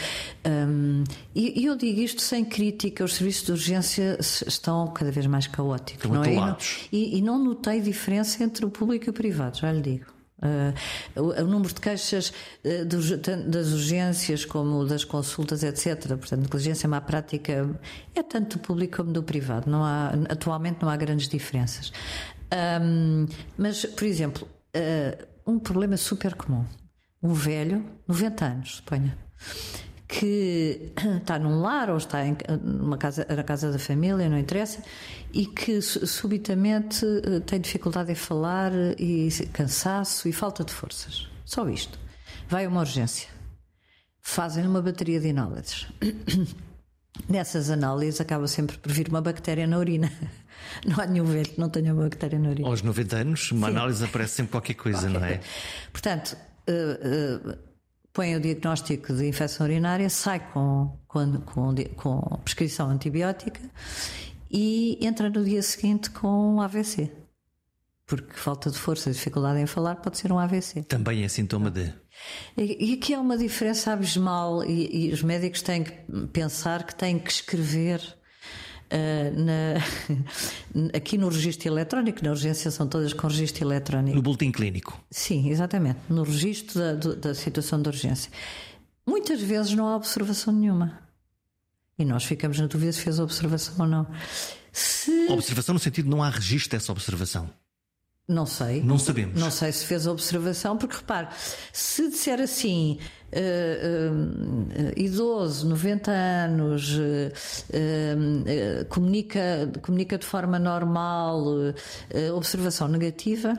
[0.44, 5.46] hum, e eu digo isto sem crítica, os serviços de urgência estão cada vez mais
[5.46, 6.57] caóticos, Estão não é?
[6.90, 10.15] E e, e não notei diferença entre o público e o privado, já lhe digo.
[10.42, 10.75] Ah,
[11.16, 12.33] o, o número de queixas
[13.22, 16.16] tanto das urgências como das consultas, etc.
[16.16, 17.68] Portanto, negligência má prática
[18.14, 19.70] é tanto do público como do privado.
[19.70, 21.92] Não há, atualmente não há grandes diferenças.
[22.51, 26.64] Ahm, mas, por exemplo, ah, um problema super comum.
[27.22, 29.16] Um velho, 90 anos, suponha,
[30.09, 34.83] que está num lar ou está em, numa casa, na casa da família, não interessa,
[35.33, 41.29] e que su- subitamente eh, tem dificuldade em falar e cansaço e falta de forças.
[41.45, 41.99] Só isto.
[42.49, 43.29] Vai a uma urgência.
[44.23, 45.87] Fazem uma bateria de análises.
[47.29, 50.12] Nessas análises acaba sempre por vir uma bactéria na urina.
[50.87, 52.69] Não há nenhum velho que não tenha uma bactéria na urina.
[52.69, 55.40] Aos 90 anos, uma análise aparece sempre qualquer coisa, não é?
[55.92, 57.59] Portanto, eh, eh,
[58.16, 63.61] põe o diagnóstico de infecção urinária, sai com, com, com, com prescrição antibiótica
[64.50, 67.12] e entra no dia seguinte com um AVC.
[68.07, 70.85] Porque falta de força, dificuldade em falar, pode ser um AVC.
[70.85, 71.92] Também é sintoma de.
[72.57, 75.92] E e aqui há uma diferença abismal e, e os médicos têm que
[76.33, 78.00] pensar que têm que escrever
[79.37, 84.16] na- aqui no registro eletrónico, na urgência são todas com registro eletrónico.
[84.16, 85.01] No boletim clínico.
[85.11, 88.31] Sim, exatamente, no registro da, da situação de urgência.
[89.07, 91.01] Muitas vezes não há observação nenhuma.
[91.99, 94.07] E nós ficamos na dúvida se fez observação ou não.
[94.72, 95.29] Se.
[95.31, 97.49] Observação no sentido de não há registro dessa observação.
[98.29, 98.83] Não sei.
[98.83, 99.41] Não sabemos.
[99.41, 101.29] Não sei se fez a observação, porque repare,
[101.73, 102.99] se disser assim,
[103.31, 104.11] eh,
[104.75, 106.99] eh, idoso, 90 anos,
[107.73, 111.45] eh, comunica, comunica de forma normal,
[112.35, 113.55] observação negativa,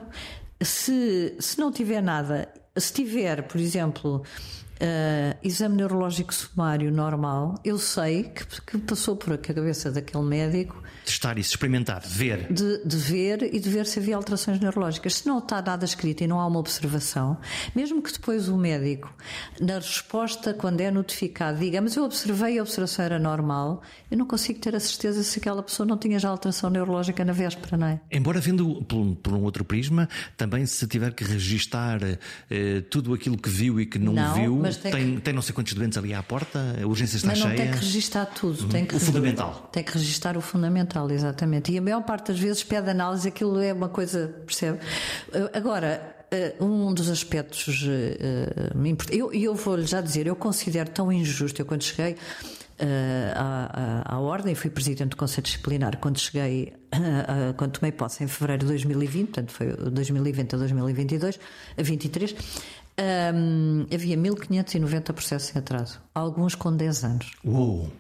[0.62, 4.24] se, se não tiver nada, se tiver, por exemplo,
[4.80, 10.82] eh, exame neurológico sumário normal, eu sei que, que passou por a cabeça daquele médico
[11.06, 12.52] Testar isso, experimentar, ver.
[12.52, 15.14] de, de ver e de ver se havia alterações neurológicas.
[15.16, 17.38] Se não está nada escrito e não há uma observação,
[17.74, 19.14] mesmo que depois o médico,
[19.62, 24.18] na resposta, quando é notificado, diga, mas eu observei e a observação era normal, eu
[24.18, 27.78] não consigo ter a certeza se aquela pessoa não tinha já alteração neurológica na véspera,
[27.78, 28.02] não é?
[28.12, 32.00] Embora vendo por, um- por um outro prisma, também se tiver que registar
[32.52, 35.42] eh, tudo aquilo que viu e que não, Não, viu, mas tem tem, tem não
[35.42, 37.58] sei quantos doentes ali à porta, a urgência está Mas não cheia.
[37.64, 38.68] tem que registar tudo.
[38.70, 39.70] Tem que O fundamental.
[39.72, 41.72] Tem que registar o fundamental, exatamente.
[41.72, 44.80] E a maior parte das vezes pede análise, aquilo é uma coisa, percebe?
[45.34, 48.18] Eh, Agora, eh, um dos aspectos eh,
[48.74, 52.16] eh, import- eu, eu vou-lhe já dizer, eu considero tão injusto, eu quando cheguei
[53.36, 56.74] à, à, à Ordem, fui Presidente do Conselho Disciplinar quando cheguei,
[57.58, 61.40] quando tomei posse em fevereiro de 2020, portanto foi 2020 a 2022,
[61.78, 62.36] a 23,
[63.00, 67.32] hum, havia 1590 processos em atraso, alguns com 10 anos.
[67.46, 67.92] Uou!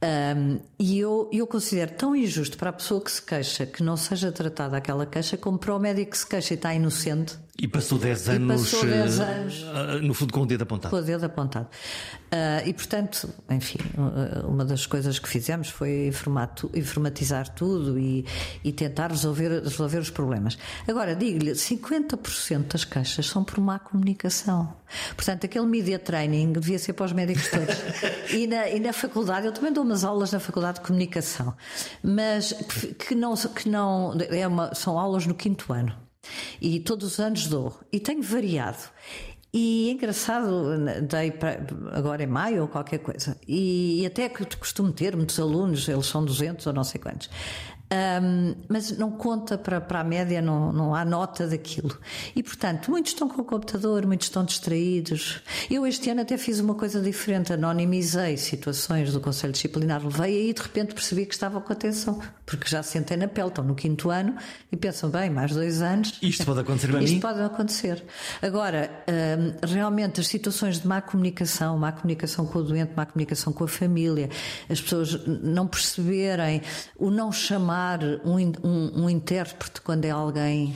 [0.00, 3.96] Um, e eu, eu considero tão injusto para a pessoa que se queixa que não
[3.96, 7.66] seja tratada aquela queixa, como para o médico que se queixa e está inocente E
[7.66, 9.64] passou 10 anos, passou 10 eh, anos.
[9.64, 10.90] eh, no fundo com o dedo apontado.
[10.90, 11.66] com o dedo apontado.
[12.30, 16.08] Ah, e portanto, enfim, uh, uma das coisas que fizemos foi
[16.74, 18.24] informatizar tudo e,
[18.62, 20.56] e tentar resolver, resolver os problemas.
[20.86, 24.72] Agora, digo-lhe, 50% das queixas são por má comunicação.
[25.16, 27.76] Portanto, aquele media training devia ser para os médicos todos.
[28.32, 31.54] e, na, e na faculdade, eu também dou umas aulas na faculdade de comunicação,
[32.02, 36.07] mas que, que não, que não é uma, são aulas no quinto ano.
[36.60, 37.78] E todos os anos dou.
[37.92, 38.90] E tenho variado.
[39.52, 40.76] E é engraçado,
[41.08, 43.36] dei para, agora em maio ou qualquer coisa.
[43.46, 47.30] E, e até que costumo ter muitos alunos, eles são 200 ou não sei quantos.
[47.90, 51.96] Ahm, mas não conta para, para a média, não, não há nota daquilo.
[52.36, 55.40] E portanto, muitos estão com o computador, muitos estão distraídos.
[55.70, 60.50] Eu este ano até fiz uma coisa diferente, anonimizei situações do Conselho Disciplinar, levei aí
[60.50, 63.74] e de repente percebi que estavam com atenção, porque já sentei na pele, estão no
[63.74, 64.36] quinto ano
[64.70, 66.18] e pensam, bem, mais dois anos.
[66.20, 67.20] Isto pode acontecer a Isto mim?
[67.20, 68.04] pode acontecer.
[68.42, 73.50] Agora, hum, realmente, as situações de má comunicação, má comunicação com o doente, má comunicação
[73.50, 74.28] com a família,
[74.68, 76.60] as pessoas não perceberem,
[76.94, 80.74] o não chamar falar um, um, um intérprete quando é alguém.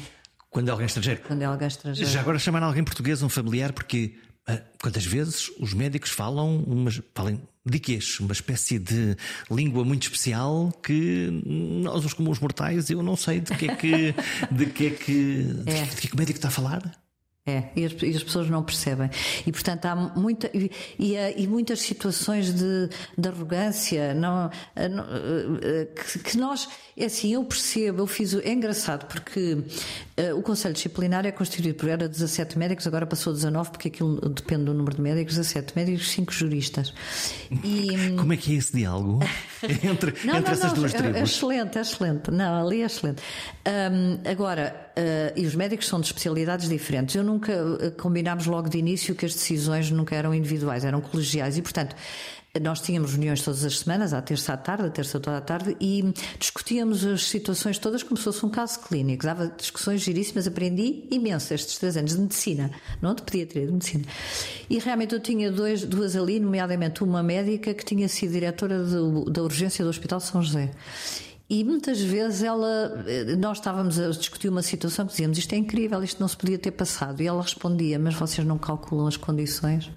[0.50, 1.20] Quando é alguém estrangeiro.
[1.26, 2.10] Quando é alguém estrangeiro.
[2.10, 4.14] Já agora chamar alguém português, um familiar, porque
[4.46, 9.16] ah, quantas vezes os médicos falam, umas, falam de queixo, uma espécie de
[9.50, 14.14] língua muito especial que nós, os comuns mortais, eu não sei de que é que,
[14.50, 15.82] de que, é que, é.
[15.84, 17.01] de que, é que o médico está a falar.
[17.44, 19.10] É, e as, e as, pessoas não percebem.
[19.44, 25.04] E, portanto, há muita, e, e, e muitas situações de, de arrogância não, eh, não
[25.60, 26.68] eh, que, que, nós.
[26.96, 28.32] É assim, eu percebo, eu fiz.
[28.32, 33.32] É engraçado, porque uh, o Conselho Disciplinar é constituído por era 17 médicos, agora passou
[33.32, 36.94] a 19, porque aquilo depende do número de médicos, 17 médicos, 5 juristas.
[37.64, 39.18] E, Como é que é esse diálogo
[39.82, 41.16] entre, não, entre não, essas duas tribos?
[41.16, 42.30] É excelente, é excelente.
[42.30, 43.20] Não, ali é excelente.
[43.66, 47.14] Um, agora, uh, e os médicos são de especialidades diferentes.
[47.14, 51.56] Eu nunca uh, combinámos logo de início que as decisões nunca eram individuais, eram colegiais
[51.56, 51.94] e, portanto,
[52.60, 55.74] nós tínhamos reuniões todas as semanas, à terça à tarde, à terça toda à tarde,
[55.80, 59.24] e discutíamos as situações todas como se fosse um caso clínico.
[59.24, 63.72] Dava discussões giríssimas, aprendi imenso estes três anos de medicina, não te podia ter de
[63.72, 64.04] medicina.
[64.68, 69.30] E realmente eu tinha dois, duas ali, nomeadamente uma médica que tinha sido diretora de,
[69.30, 70.70] da urgência do Hospital São José.
[71.48, 73.04] E muitas vezes ela,
[73.38, 76.58] nós estávamos a discutir uma situação que dizíamos isto é incrível, isto não se podia
[76.58, 77.20] ter passado.
[77.22, 79.90] E ela respondia, mas vocês não calculam as condições?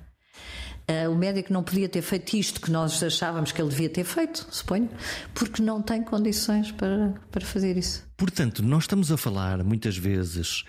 [0.88, 4.04] Uh, o médico não podia ter feito isto que nós achávamos que ele devia ter
[4.04, 4.88] feito, suponho,
[5.34, 8.04] porque não tem condições para, para fazer isso.
[8.16, 10.64] Portanto, nós estamos a falar muitas vezes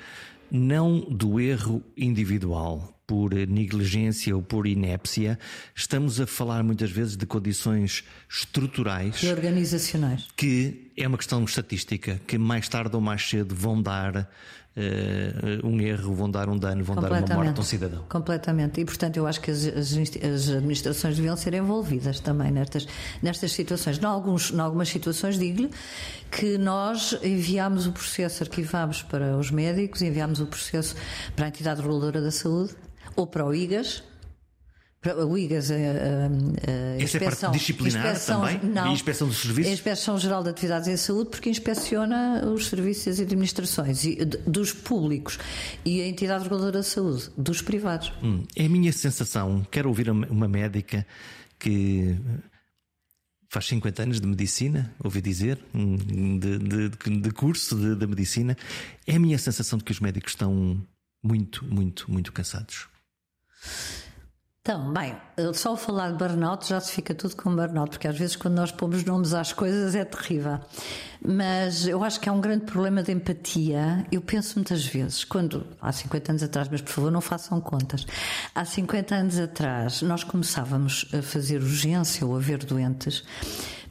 [0.50, 5.38] não do erro individual, por negligência ou por inépcia,
[5.74, 10.26] estamos a falar muitas vezes de condições estruturais e organizacionais.
[10.36, 14.16] Que é uma questão estatística que mais tarde ou mais cedo vão dar
[14.76, 18.04] uh, um erro, vão dar um dano, vão dar uma morte a um cidadão.
[18.08, 18.80] Completamente.
[18.80, 22.86] E portanto eu acho que as, as, as administrações deviam ser envolvidas também nestas,
[23.22, 23.98] nestas situações.
[23.98, 25.70] Em, alguns, em algumas situações, digo-lhe
[26.30, 30.96] que nós enviámos o processo, arquivámos para os médicos, enviámos o processo
[31.36, 32.74] para a entidade reguladora da saúde
[33.16, 34.02] ou para o IGAS.
[35.28, 38.70] O IGAS, a, a, a Essa inspeção, é parte disciplinar inspeção, também?
[38.70, 39.70] Não, e a inspeção dos serviços?
[39.70, 44.72] A Inspeção Geral de Atividades em Saúde, porque inspeciona os serviços e administrações e, dos
[44.72, 45.38] públicos
[45.84, 48.12] e a entidade reguladora da saúde, dos privados.
[48.22, 49.64] Hum, é a minha sensação.
[49.70, 51.06] Quero ouvir uma médica
[51.58, 52.16] que
[53.48, 58.56] faz 50 anos de medicina, ouvi dizer, hum, de, de, de curso de, de medicina.
[59.06, 60.82] É a minha sensação de que os médicos estão
[61.22, 62.88] muito, muito, muito cansados.
[64.66, 65.14] Então, bem,
[65.54, 68.72] só falar de burnout já se fica tudo com burnout, porque às vezes quando nós
[68.72, 70.58] pomos nomes às coisas é terrível.
[71.24, 74.04] Mas eu acho que há um grande problema de empatia.
[74.10, 78.04] Eu penso muitas vezes, quando há 50 anos atrás, mas por favor não façam contas,
[78.52, 83.22] há 50 anos atrás nós começávamos a fazer urgência ou a ver doentes.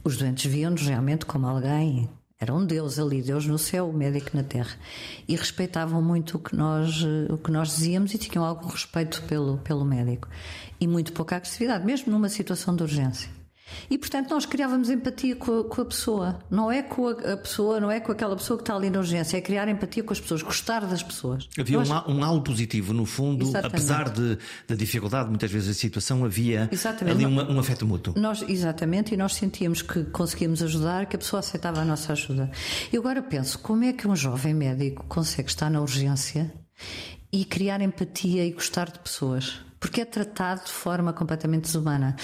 [0.03, 2.09] Os doentes viam-nos realmente como alguém
[2.45, 4.77] era um Deus ali, Deus no céu, o médico na terra.
[5.27, 9.57] E respeitavam muito o que nós, o que nós dizíamos e tinham algum respeito pelo,
[9.57, 10.27] pelo médico.
[10.79, 13.44] E muito pouca agressividade, mesmo numa situação de urgência.
[13.89, 16.39] E portanto nós criávamos empatia com a, com a, pessoa.
[16.49, 19.37] Não é com a, pessoa, não é com aquela pessoa que está ali na urgência,
[19.37, 21.47] é criar empatia com as pessoas, gostar das pessoas.
[21.57, 23.75] Havia um, um halo positivo, no fundo, exatamente.
[23.75, 27.15] apesar de, da dificuldade, muitas vezes, da situação, havia exatamente.
[27.15, 28.13] ali uma, um afeto mútuo.
[28.17, 32.49] Nós, exatamente, e nós sentíamos que conseguíamos ajudar, que a pessoa aceitava a nossa ajuda.
[32.91, 36.53] E agora penso, como é que um jovem médico consegue estar na urgência
[37.31, 39.59] e criar empatia e gostar de pessoas?
[39.79, 42.15] Porque é tratado de forma completamente desumana.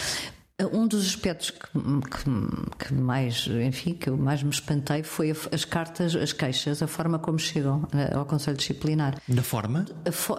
[0.66, 5.66] Um dos aspectos que, que, que, mais, enfim, que eu mais me espantei foi as
[5.66, 9.18] cartas, as queixas, a forma como chegam eh, ao Conselho Disciplinar.
[9.28, 9.86] Na forma?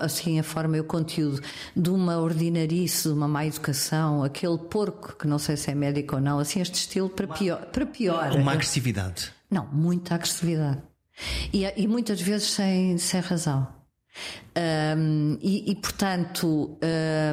[0.00, 1.40] Assim, a forma e o conteúdo
[1.76, 6.16] de uma ordinarice, de uma má educação, aquele porco que não sei se é médico
[6.16, 7.66] ou não, assim, este estilo para pior.
[7.66, 8.32] Para pior.
[8.32, 9.32] Uma agressividade?
[9.50, 10.82] Não, muita agressividade.
[11.52, 13.68] E, e muitas vezes sem, sem razão.
[14.96, 16.78] Um, e, e, portanto.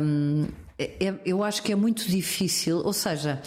[0.01, 0.47] Um,
[0.79, 3.41] é, é, eu acho que é muito difícil, ou seja,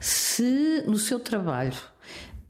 [0.00, 1.76] se no seu trabalho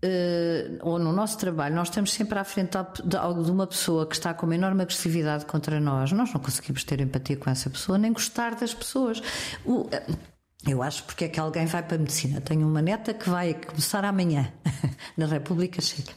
[0.05, 4.07] Uh, ou no nosso trabalho, nós estamos sempre à frente de, algo de uma pessoa
[4.07, 7.71] que está com uma enorme agressividade contra nós, nós não conseguimos ter empatia com essa
[7.71, 9.23] pessoa, nem gostar das pessoas.
[9.65, 10.03] O, eh,
[10.67, 12.41] eu acho porque é que alguém vai para a medicina.
[12.41, 14.53] Tenho uma neta que vai começar amanhã
[15.17, 16.13] na República Checa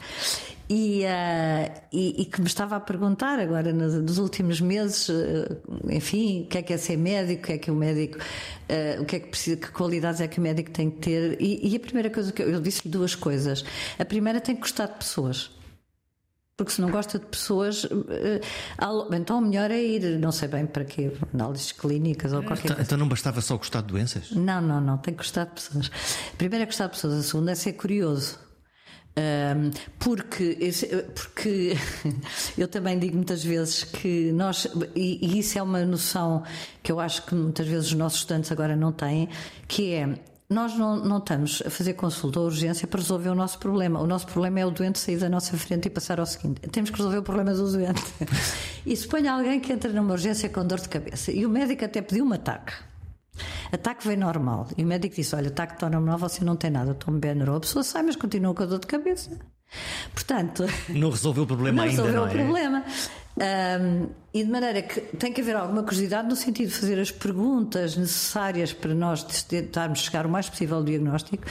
[0.69, 5.59] e, uh, e, e, que me estava a perguntar agora nos, nos últimos meses, uh,
[5.89, 9.01] enfim, o que é que é ser médico, o que é que o médico, uh,
[9.01, 11.41] o que é que precisa, que qualidades é que o médico tem que ter.
[11.41, 13.65] E, e a primeira coisa que eu, eu disse-lhe duas coisas.
[13.97, 15.49] A primeira tem que gostar de pessoas.
[16.59, 17.87] Porque se não gosta de pessoas,
[19.13, 22.75] então o melhor é ir, não sei bem para quê, análises clínicas ou qualquer então,
[22.75, 22.81] coisa.
[22.81, 24.31] Então não bastava só gostar de doenças?
[24.31, 25.89] Não, não, não, tem que gostar de pessoas.
[26.33, 28.37] A primeira é gostar de pessoas, a segunda é ser curioso.
[29.99, 30.57] Porque,
[31.15, 31.77] porque
[32.57, 36.43] eu também digo muitas vezes que nós, e, e, isso é uma noção
[36.83, 39.29] que eu acho que muitas vezes os nossos estudantes agora não têm,
[39.65, 40.13] que é
[40.49, 44.01] nós não, não estamos a fazer consulta ou urgência para resolver o nosso problema.
[44.01, 46.61] O nosso problema é o doente sair da nossa frente e passar ao seguinte.
[46.61, 48.01] Temos que resolver o problema do doente.
[48.85, 51.85] E se põe alguém que entra numa urgência com dor de cabeça e o médico
[51.85, 52.73] até pediu um ataque.
[53.71, 54.67] Ataque veio normal.
[54.75, 57.57] E o médico disse: Olha, ataque está normal, você não tem nada, tome Benuron.
[57.57, 59.37] A pessoa sai, mas continua com a dor de cabeça.
[60.13, 60.65] Portanto.
[60.89, 62.01] Não resolveu o problema não ainda.
[62.03, 62.43] Resolveu não o é?
[62.43, 62.85] problema.
[63.39, 67.09] Um, e de maneira que tem que haver alguma curiosidade no sentido de fazer as
[67.09, 71.45] perguntas necessárias para nós tentarmos chegar o mais possível ao diagnóstico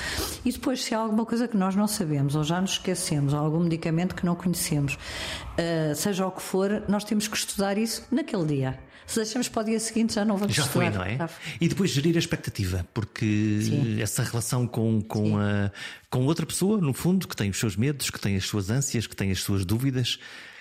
[0.44, 3.40] e depois, se há alguma coisa que nós não sabemos ou já nos esquecemos, ou
[3.40, 8.06] algum medicamento que não conhecemos, uh, seja o que for, nós temos que estudar isso
[8.10, 8.78] naquele dia.
[9.08, 11.18] Se deixamos para o dia seguinte, já não vamos Já foi, não é?
[11.60, 14.02] E depois gerir a expectativa, porque Sim.
[14.02, 15.72] essa relação com, com, a,
[16.10, 19.06] com outra pessoa, no fundo, que tem os seus medos, que tem as suas ânsias,
[19.06, 20.18] que tem as suas dúvidas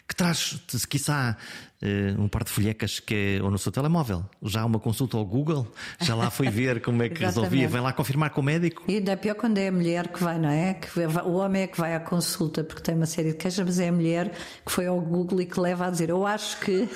[0.08, 1.67] que traz, se quiçá, eh,
[2.18, 4.26] um par de folhecas que é ou no seu telemóvel.
[4.42, 5.68] Já há uma consulta ao Google,
[6.02, 8.84] já lá foi ver como é que resolvia, vem lá confirmar com o médico.
[8.88, 10.74] E ainda é pior quando é a mulher que vai, não é?
[10.74, 13.80] Que o homem é que vai à consulta porque tem uma série de queixas, mas
[13.80, 14.32] é a mulher
[14.66, 16.88] que foi ao Google e que leva a dizer: Eu acho que.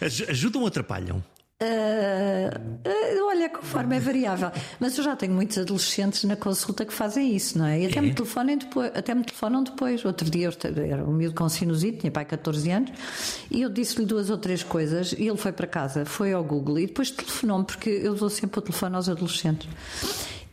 [0.28, 1.22] Ajudam ou atrapalham?
[1.62, 4.50] Uh, olha, conforme é variável.
[4.78, 7.80] Mas eu já tenho muitos adolescentes na consulta que fazem isso, não é?
[7.80, 8.00] E até, é.
[8.02, 10.02] Me, telefonam depois, até me telefonam depois.
[10.06, 12.90] Outro dia eu era um miúdo com sinusite, tinha pai 14 anos,
[13.50, 16.78] e eu disse-lhe duas ou três coisas e ele foi para casa, foi ao Google
[16.78, 19.68] e depois telefonou-me, porque eu dou sempre o telefone aos adolescentes.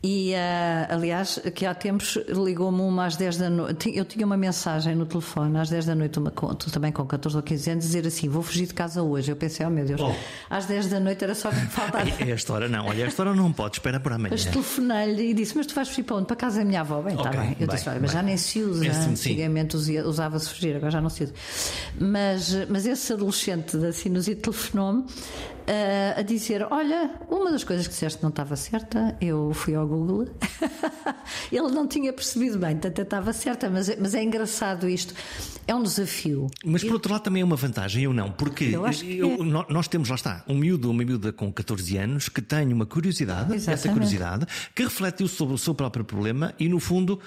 [0.04, 3.92] E, uh, aliás, que há tempos ligou-me uma às 10 da noite.
[3.96, 6.32] Eu tinha uma mensagem no telefone às 10 da noite, uma,
[6.72, 9.32] também com 14 ou 15 anos, dizer assim: Vou fugir de casa hoje.
[9.32, 10.14] Eu pensei, oh meu Deus, oh.
[10.50, 12.08] às 10 da noite era só que me faltava.
[12.20, 14.30] É esta hora não, olha, esta hora não pode, espera por amanhã.
[14.32, 16.26] Mas telefonei-lhe e disse: Mas tu vais fugir para onde?
[16.28, 17.02] Para casa da minha avó?
[17.02, 17.58] Bem, está okay, bem.
[17.60, 18.90] Eu bem, disse: Olha, mas já nem se usa.
[18.90, 21.34] Assim, Antigamente usava-se fugir, agora já não se usa.
[22.00, 25.06] Mas, mas esse adolescente da sinusite telefonou-me
[26.18, 30.28] a dizer: Olha, uma das coisas que disseste não estava certa, eu fui ao Google.
[31.52, 35.14] Ele não tinha percebido bem, portanto estava certa, mas, é, mas é engraçado isto.
[35.68, 36.48] É um desafio.
[36.64, 39.74] Mas por outro lado também é uma vantagem, eu não, porque eu eu, é.
[39.74, 43.54] nós temos, lá está, um miúdo, uma miúda com 14 anos que tem uma curiosidade,
[43.54, 43.70] Exatamente.
[43.70, 47.20] essa curiosidade, que refletiu sobre o seu próprio problema e, no fundo,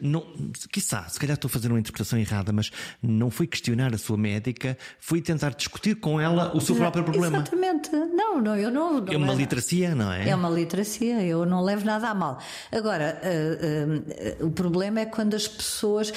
[0.00, 0.26] não,
[0.70, 2.70] quiçá, se calhar estou a fazer uma interpretação errada, mas
[3.02, 7.38] não foi questionar a sua médica, foi tentar discutir com ela o seu próprio problema.
[7.38, 7.90] Exatamente.
[7.90, 9.00] Não, não, eu não.
[9.00, 10.28] não é uma literacia, não é?
[10.28, 12.38] É uma literacia, eu não levo nada a mal.
[12.70, 16.12] Agora, uh, uh, o problema é quando as pessoas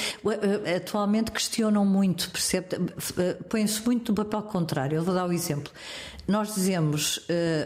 [0.75, 2.67] atualmente questionam muito, percebe?
[3.49, 4.97] Põem-se muito no papel contrário.
[4.97, 5.71] Eu vou dar o um exemplo.
[6.27, 7.21] Nós dizemos, uh,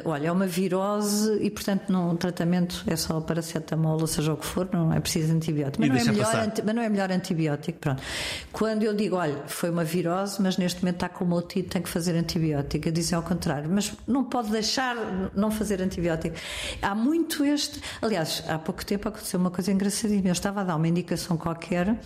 [0.05, 4.37] olha, é uma virose e, portanto, não, o tratamento é só paracetamol, ou seja o
[4.37, 5.79] que for, não é preciso antibiótico.
[5.79, 8.03] Mas, não é, melhor, anti, mas não é melhor antibiótico, pronto.
[8.51, 11.89] Quando eu digo, olha, foi uma virose, mas neste momento está com otite, tem que
[11.89, 14.95] fazer antibiótico, dizem ao contrário, mas não pode deixar
[15.35, 16.35] não fazer antibiótico.
[16.83, 17.81] Há muito este.
[17.99, 20.27] Aliás, há pouco tempo aconteceu uma coisa engraçadinha.
[20.27, 21.99] Eu estava a dar uma indicação qualquer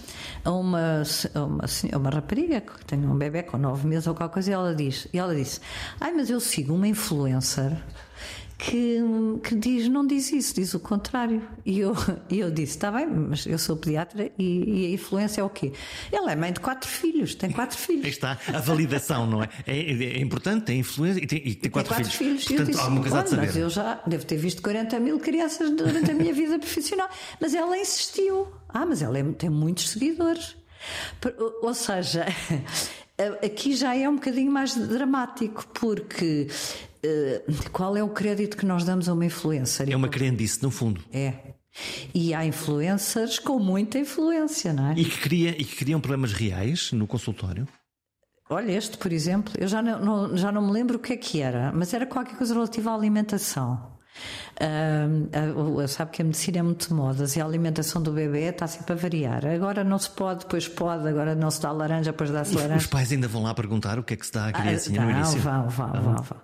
[0.43, 1.03] a uma,
[1.33, 4.51] a uma, a uma rapariga que tem um bebê com nove meses ou qualquer coisa
[4.51, 5.59] e ela diz, e ela disse,
[5.99, 7.71] ai, mas eu sigo uma influencer
[8.57, 8.99] que,
[9.43, 11.41] que diz, não diz isso, diz o contrário.
[11.65, 11.93] E eu,
[12.29, 15.73] eu disse, está bem, mas eu sou pediatra e, e, a influência é o quê?
[16.11, 18.05] Ela é mãe de quatro filhos, tem quatro filhos.
[18.05, 19.49] Aí está, a validação, não é?
[19.67, 22.45] É, é importante, tem influência e tem, e tem quatro, tem quatro filhos.
[22.45, 22.47] filhos.
[22.47, 23.45] Portanto, disse, alguma coisa a saber.
[23.45, 27.09] Mas eu já devo ter visto 40 mil crianças durante a minha vida profissional.
[27.39, 28.47] Mas ela insistiu.
[28.69, 30.55] Ah, mas ela é, tem muitos seguidores.
[31.61, 32.25] Ou seja,
[33.43, 36.47] Aqui já é um bocadinho mais dramático, porque
[37.05, 39.89] uh, qual é o crédito que nós damos a uma influencer?
[39.89, 41.01] É uma crendice, no fundo.
[41.13, 41.33] É.
[42.13, 44.93] E há influencers com muita influência, não é?
[44.97, 47.67] E que, cria, e que criam problemas reais no consultório?
[48.49, 51.17] Olha, este, por exemplo, eu já não, não, já não me lembro o que é
[51.17, 53.94] que era, mas era qualquer coisa relativa à alimentação.
[54.55, 58.67] Uh, uh, sabe que a medicina é muito modas e a alimentação do bebê está
[58.67, 59.45] sempre a variar.
[59.45, 62.77] Agora não se pode, depois pode, agora não se dá laranja, depois dá-se laranja.
[62.77, 65.05] Os pais ainda vão lá perguntar o que é que se dá à criancinha ah,
[65.05, 65.39] no início.
[65.39, 66.37] Vão, vão, vão, vão, vão.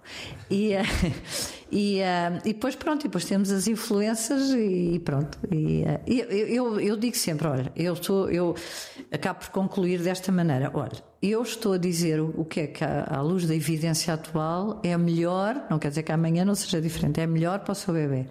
[0.50, 0.80] E, uh,
[1.72, 2.00] e,
[2.44, 5.38] e depois pronto, e depois temos as influências e, pronto.
[5.50, 8.56] E, eu, eu, eu, digo sempre, olha, eu, estou, eu
[9.12, 13.22] acabo por concluir desta maneira, olha, eu estou a dizer o que é que, à
[13.22, 17.28] luz da evidência atual, é melhor, não quer dizer que amanhã não seja diferente, é
[17.28, 18.26] melhor para o seu bebê.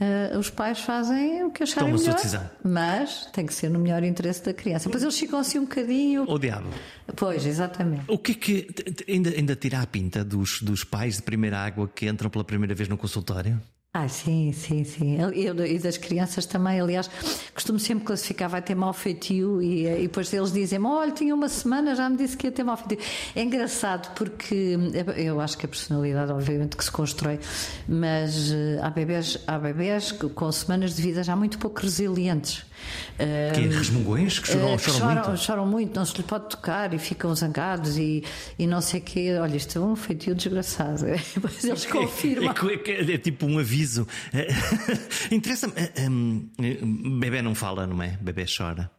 [0.00, 2.16] Uh, os pais fazem o que acharem melhor,
[2.62, 4.84] mas tem que ser no melhor interesse da criança.
[4.84, 6.24] Depois eles ficam assim um bocadinho.
[6.30, 6.68] O diabo.
[7.16, 8.04] Pois, exatamente.
[8.06, 8.68] O que é que
[9.08, 12.76] ainda, ainda tira a pinta dos, dos pais de primeira água que entram pela primeira
[12.76, 13.60] vez no consultório?
[13.98, 15.18] Ah, sim, sim, sim.
[15.20, 17.10] Eu, e das crianças também, aliás,
[17.52, 21.48] costumo sempre classificar, vai ter mau feitio e, e depois eles dizem olha, tinha uma
[21.48, 22.98] semana, já me disse que ia ter mau feitio.
[23.34, 24.78] É engraçado porque
[25.16, 27.40] eu acho que a personalidade, obviamente, que se constrói,
[27.88, 32.68] mas eh, há bebés, há bebés com semanas de vida já muito pouco resilientes.
[33.16, 35.36] Que é resmungões que choram, uh, choram, choram, muito?
[35.36, 38.22] Choram muito, não se lhe pode tocar e ficam zangados e,
[38.58, 39.36] e não sei o quê.
[39.40, 41.04] Olha, isto é um feitio desgraçado.
[41.34, 42.54] Depois eles confirmam.
[42.86, 43.87] É, é, é, tipo um aviso.
[45.30, 45.74] Interessa-me.
[46.06, 48.16] Um, bebê não fala, não é?
[48.20, 48.90] Bebê chora.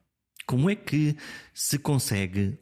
[0.46, 1.16] Como é que
[1.54, 2.58] se consegue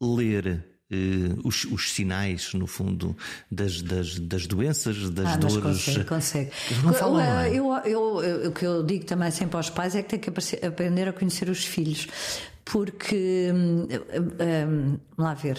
[0.00, 3.16] ler uh, os, os, sinais, no fundo,
[3.50, 5.56] das, das, das doenças, das ah, dores.
[5.58, 6.50] Consegue, consegue.
[6.84, 7.48] Não falam, não é?
[7.50, 10.30] eu, eu, eu, o que eu digo também sempre aos pais é que tem que
[10.66, 12.08] aprender a conhecer os filhos.
[12.64, 15.58] Porque, hum, hum, lá ver,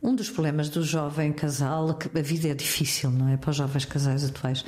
[0.00, 3.36] um dos problemas do jovem casal, que a vida é difícil, não é?
[3.36, 4.64] Para os jovens casais atuais.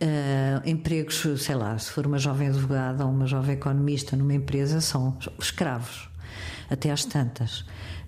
[0.00, 4.80] Uh, empregos, sei lá, se for uma jovem advogada ou uma jovem economista numa empresa,
[4.80, 6.08] são escravos,
[6.68, 7.64] até às tantas.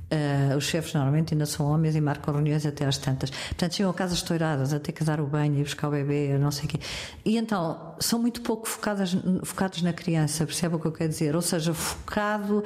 [0.07, 3.31] Uh, os chefes normalmente ainda são homens e marcam reuniões até às tantas.
[3.31, 6.37] Portanto, chegam a casas estouradas, a ter que dar o banho e buscar o bebê,
[6.39, 6.79] não sei o quê.
[7.25, 11.35] E então, são muito pouco focadas, focados na criança, percebe o que eu quero dizer?
[11.35, 12.63] Ou seja, focado.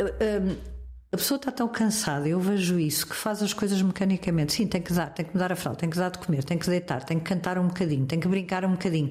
[0.00, 0.77] Uh,
[1.10, 4.52] a pessoa está tão cansada, eu vejo isso, que faz as coisas mecanicamente.
[4.52, 6.44] Sim, tem que dar, tem que me dar a fralda, tem que dar de comer,
[6.44, 9.10] tem que deitar, tem que cantar um bocadinho, tem que brincar um bocadinho.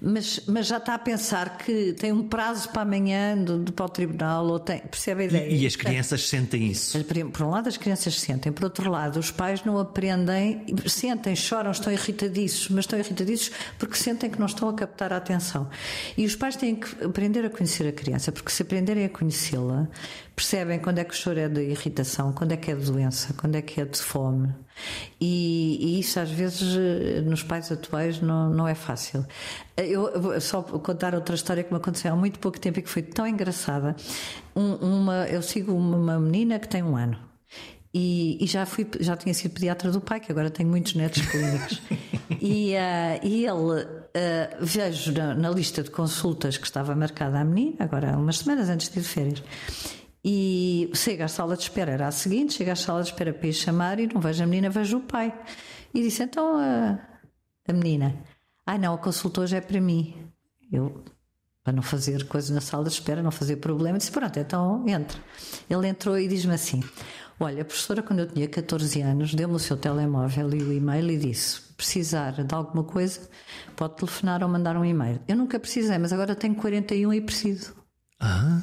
[0.00, 3.84] Mas, mas já está a pensar que tem um prazo para amanhã de, de, para
[3.84, 5.50] o tribunal, ou tem, percebe a ideia?
[5.50, 6.24] E, e as crianças é.
[6.24, 6.98] sentem isso?
[7.04, 11.72] Por um lado, as crianças sentem, por outro lado, os pais não aprendem, sentem, choram,
[11.72, 15.68] estão irritadiços, mas estão irritadiços porque sentem que não estão a captar a atenção.
[16.16, 19.86] E os pais têm que aprender a conhecer a criança, porque se aprenderem a conhecê-la,
[20.34, 23.32] percebem quando é que o choro é de irritação, quando é que é de doença,
[23.34, 24.52] quando é que é de fome.
[25.20, 26.76] E, e isso às vezes
[27.24, 29.24] nos pais atuais não, não é fácil.
[29.76, 32.90] Eu vou só contar outra história que me aconteceu há muito pouco tempo e que
[32.90, 33.94] foi tão engraçada.
[34.56, 37.18] Um, uma, eu sigo uma menina que tem um ano.
[37.96, 41.22] E, e, já fui já tinha sido pediatra do pai que agora tenho muitos netos
[41.26, 41.80] clínicos
[42.42, 47.44] e, uh, e ele uh, vejo na, na, lista de consultas que estava marcada à
[47.44, 49.42] menina agora umas semanas antes de ir de férias
[50.24, 53.46] e chega à sala de espera, era a seguinte, chega à sala de espera para
[53.46, 55.38] ir chamar e não vejo a menina, vejo o pai.
[55.92, 56.98] E disse, então a,
[57.68, 58.16] a menina,
[58.64, 60.16] ai não, a consulta hoje é para mim.
[60.72, 61.04] Eu,
[61.62, 65.18] para não fazer coisas na sala de espera, não fazer problema, disse, pronto, então entra.
[65.68, 66.82] Ele entrou e diz-me assim,
[67.38, 71.10] olha, a professora quando eu tinha 14 anos deu-me o seu telemóvel e o e-mail
[71.10, 73.28] e disse, precisar de alguma coisa,
[73.76, 75.20] pode telefonar ou mandar um e-mail.
[75.28, 77.76] Eu nunca precisei, mas agora tenho 41 e preciso.
[78.18, 78.62] Ah...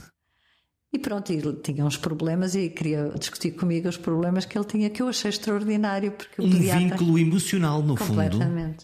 [0.94, 4.90] E pronto, ele tinha uns problemas e queria discutir comigo os problemas que ele tinha,
[4.90, 6.12] que eu achei extraordinário.
[6.12, 6.80] Porque um pediatra...
[6.80, 8.22] vínculo emocional, no fundo.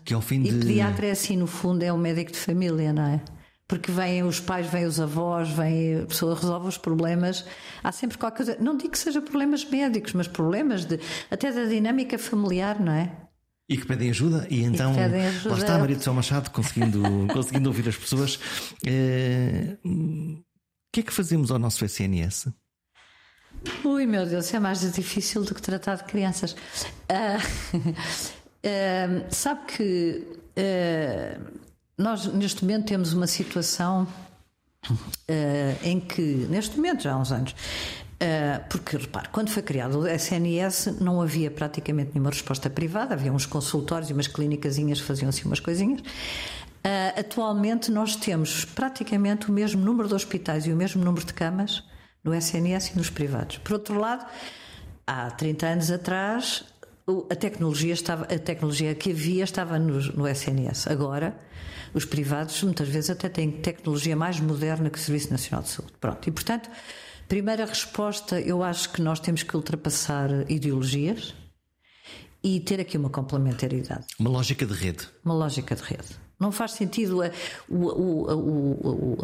[0.05, 0.49] Que ao fim de...
[0.49, 3.21] E pediatra é assim, no fundo, é um médico de família, não é?
[3.67, 7.43] Porque vêm os pais, vêm os avós, vem a pessoa resolve os problemas.
[7.83, 8.57] Há sempre qualquer coisa.
[8.61, 13.11] Não digo que seja problemas médicos, mas problemas de, até da dinâmica familiar, não é?
[13.67, 15.49] E que pedem ajuda, e então e ajuda.
[15.49, 17.03] lá está Maria do Céu Machado conseguindo,
[17.33, 18.39] conseguindo ouvir as pessoas.
[18.85, 19.75] É
[20.91, 22.47] que é que fazemos ao nosso SNS?
[23.83, 26.53] Ui, meu Deus, é mais difícil do que tratar de crianças.
[26.53, 27.37] Uh,
[27.73, 30.27] uh, sabe que
[30.57, 31.59] uh,
[31.97, 34.07] nós, neste momento, temos uma situação
[35.83, 37.53] em que, neste momento, já há uns anos,
[38.69, 43.45] porque, repare, quando foi criado o SNS, não havia praticamente nenhuma resposta privada, havia uns
[43.45, 46.01] consultórios e umas clínicazinhas que faziam assim umas coisinhas.
[46.87, 51.33] Uh, atualmente nós temos praticamente o mesmo número de hospitais e o mesmo número de
[51.33, 51.83] camas
[52.23, 53.57] no SNS e nos privados.
[53.57, 54.25] Por outro lado,
[55.05, 56.63] há 30 anos atrás,
[57.29, 60.87] a tecnologia, estava, a tecnologia que havia estava no, no SNS.
[60.87, 61.37] Agora,
[61.93, 65.91] os privados muitas vezes até têm tecnologia mais moderna que o Serviço Nacional de Saúde.
[65.99, 66.25] Pronto.
[66.25, 66.69] E, portanto,
[67.27, 71.35] primeira resposta, eu acho que nós temos que ultrapassar ideologias
[72.41, 74.05] e ter aqui uma complementaridade.
[74.17, 75.05] Uma lógica de rede.
[75.25, 76.26] Uma lógica de rede.
[76.39, 77.21] Não faz sentido
[77.67, 79.17] o, o, o,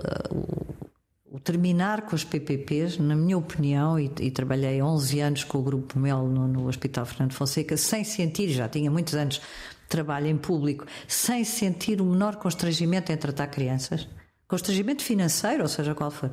[1.32, 5.61] o, terminar com os PPPs, na minha opinião, e, e, trabalhei 11 anos com o
[5.61, 9.41] Grupo Mel no, no Hospital Fernando Fonseca, sem sentir, já tinha muitos anos de
[9.89, 14.07] trabalho em público, sem sentir o menor constrangimento em tratar crianças,
[14.47, 16.32] constrangimento financeiro, ou seja, qual for.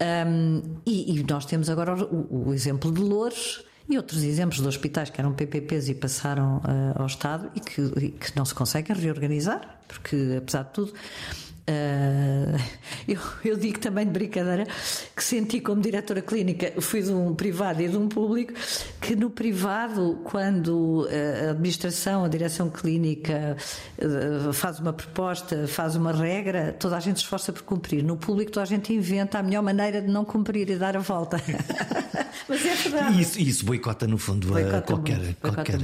[0.00, 4.66] Um, e, e, nós temos agora o, o exemplo de Louros, e outros exemplos de
[4.66, 8.52] hospitais que eram PPPs e passaram uh, ao Estado e que, e que, não se
[8.52, 10.92] conseguem reorganizar, porque, apesar de tudo,
[11.68, 12.56] Uh,
[13.08, 14.64] eu, eu, digo também de brincadeira
[15.16, 18.52] que senti como diretora clínica, fui de um privado e de um público,
[19.00, 21.08] que no privado, quando
[21.46, 23.56] a administração, a direção clínica
[23.98, 28.04] uh, faz uma proposta, faz uma regra, toda a gente se esforça por cumprir.
[28.04, 31.00] No público, toda a gente inventa a melhor maneira de não cumprir e dar a
[31.00, 31.42] volta.
[32.48, 33.18] Mas é verdade.
[33.18, 35.18] E isso, isso boicota, no fundo, boicota qualquer.
[35.18, 35.80] Muito, qualquer...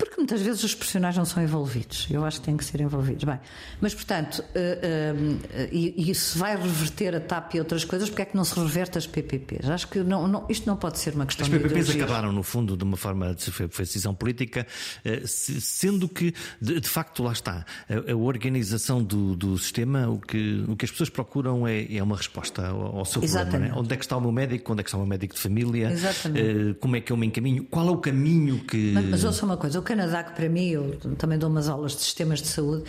[0.00, 2.08] Porque muitas vezes os personagens não são envolvidos.
[2.10, 3.22] Eu acho que têm que ser envolvidos.
[3.22, 3.38] Bem,
[3.82, 8.24] mas portanto, uh, uh, e, isso vai reverter a TAP e outras coisas, porque é
[8.24, 9.68] que não se reverte as PPPs?
[9.68, 12.42] Acho que não, não, isto não pode ser uma questão As PPPs de acabaram, no
[12.42, 14.66] fundo, de uma forma de foi, decisão política,
[15.04, 20.18] uh, sendo que, de, de, facto, lá está, a, a organização do, do, sistema, o
[20.18, 23.50] que, o que as pessoas procuram é, é uma resposta ao, ao seu Exatamente.
[23.50, 23.74] problema.
[23.74, 23.80] Né?
[23.80, 24.72] Onde é que está o meu médico?
[24.72, 25.92] Onde é que está o meu médico de família?
[25.92, 26.78] Exatamente.
[26.80, 27.64] como é que eu me encaminho?
[27.64, 28.92] Qual é o caminho que.
[28.92, 32.02] Mas, mas ouça uma coisa, Canadá, que para mim, eu também dou umas aulas de
[32.02, 32.84] sistemas de saúde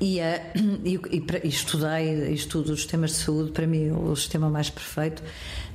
[0.00, 0.22] e, uh,
[0.84, 5.20] e, e, e estudei, estudo os sistemas de saúde, para mim, o sistema mais perfeito.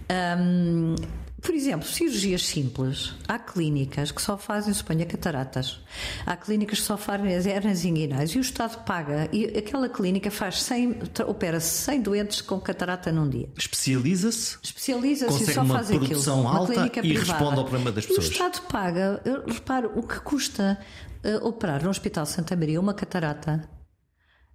[0.09, 0.95] Um,
[1.41, 3.13] por exemplo, cirurgias simples.
[3.27, 5.79] Há clínicas que só fazem, suponha, cataratas.
[6.25, 9.29] Há clínicas que só fazem as hernias inguinais e o Estado paga.
[9.31, 13.49] E aquela clínica faz 100, opera 100 doentes com catarata num dia.
[13.57, 14.57] Especializa-se?
[14.61, 16.47] Especializa-se e só uma faz aquilo.
[16.47, 17.31] alta e privada.
[17.31, 18.25] responde ao problema das pessoas.
[18.25, 20.77] E o Estado paga, reparo, o que custa
[21.23, 23.78] uh, operar no Hospital Santa Maria uma catarata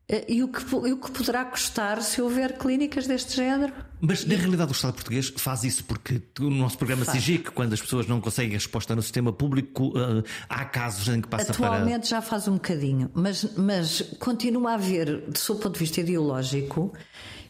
[0.07, 3.73] e o, que, e o que poderá custar se houver clínicas deste género?
[4.03, 7.17] Mas na realidade o Estado português faz isso porque o nosso programa faz.
[7.17, 11.29] SIGIC, quando as pessoas não conseguem resposta no sistema público, uh, há casos em que
[11.29, 11.77] passa Atualmente para.
[11.79, 16.01] Atualmente já faz um bocadinho, mas, mas continua a haver, do seu ponto de vista
[16.03, 16.93] ideológico,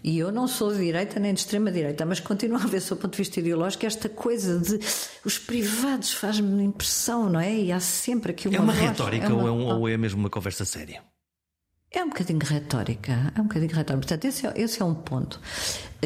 [0.04, 2.84] e eu não sou de direita nem de extrema direita, mas continua a haver, do
[2.84, 4.78] seu ponto de vista ideológico, esta coisa de
[5.24, 7.52] os privados faz-me impressão, não é?
[7.52, 8.56] E há sempre aqui uma.
[8.56, 9.42] É uma voz, retórica é uma...
[9.42, 11.02] Ou, é um, ou é mesmo uma conversa séria?
[11.94, 14.06] É um bocadinho retórica, é um bocadinho retórica.
[14.06, 15.40] Portanto, esse é, esse é um ponto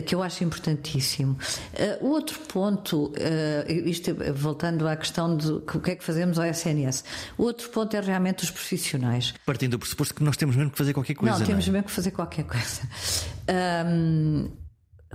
[0.04, 1.36] que eu acho importantíssimo.
[1.72, 6.38] Uh, o outro ponto, uh, isto voltando à questão de o que é que fazemos
[6.38, 7.04] ao SNS,
[7.36, 9.34] o outro ponto é realmente os profissionais.
[9.44, 11.38] Partindo do pressuposto que nós temos mesmo que fazer qualquer coisa.
[11.38, 11.76] Não, temos não é?
[11.78, 12.82] mesmo que fazer qualquer coisa.
[13.86, 14.48] Um,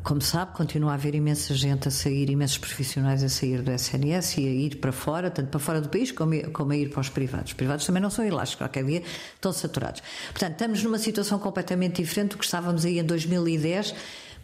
[0.02, 4.38] como sabe, continua a haver imensa gente a sair, imensos profissionais a sair do SNS
[4.38, 7.02] e a ir para fora, tanto para fora do país como, como a ir para
[7.02, 7.52] os privados.
[7.52, 9.04] Os privados também não são elásticos, qualquer dia
[9.36, 10.02] estão saturados.
[10.32, 13.94] Portanto, estamos numa situação completamente diferente do que estávamos aí em 2010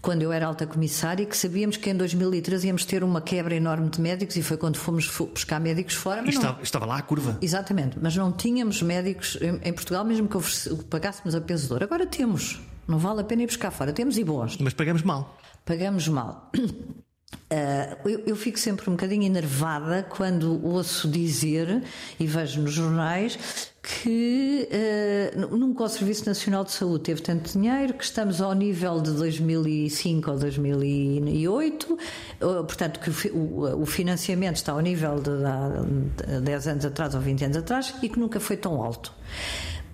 [0.02, 3.90] quando eu era alta comissária, que sabíamos que em 2013 íamos ter uma quebra enorme
[3.90, 6.26] de médicos e foi quando fomos buscar médicos fora.
[6.28, 6.64] Estava, não...
[6.64, 7.38] estava, lá a curva.
[7.42, 11.84] Exatamente, mas não tínhamos médicos em, em Portugal, mesmo que pagássemos a peso de ouro.
[11.84, 12.62] Agora temos.
[12.88, 13.94] Não vale a pena ir buscar fora.
[13.94, 14.58] Temos e bons.
[14.58, 15.38] Mas pagamos mal.
[15.70, 16.50] Pagamos mal.
[16.56, 16.60] Uh,
[18.10, 21.84] eu, eu, fico sempre um bocadinho enervada quando ouço dizer
[22.20, 23.38] e vejo nos jornais
[23.84, 24.68] que
[25.38, 29.12] uh, nunca o Serviço Nacional de Saúde teve tanto dinheiro, que estamos ao nível de
[29.12, 31.98] 2005 ou 2008, uh,
[32.64, 35.30] portanto, que o, o, financiamento está ao nível de,
[36.26, 39.14] de, de 10 anos atrás ou 20 anos atrás e que nunca foi tão alto.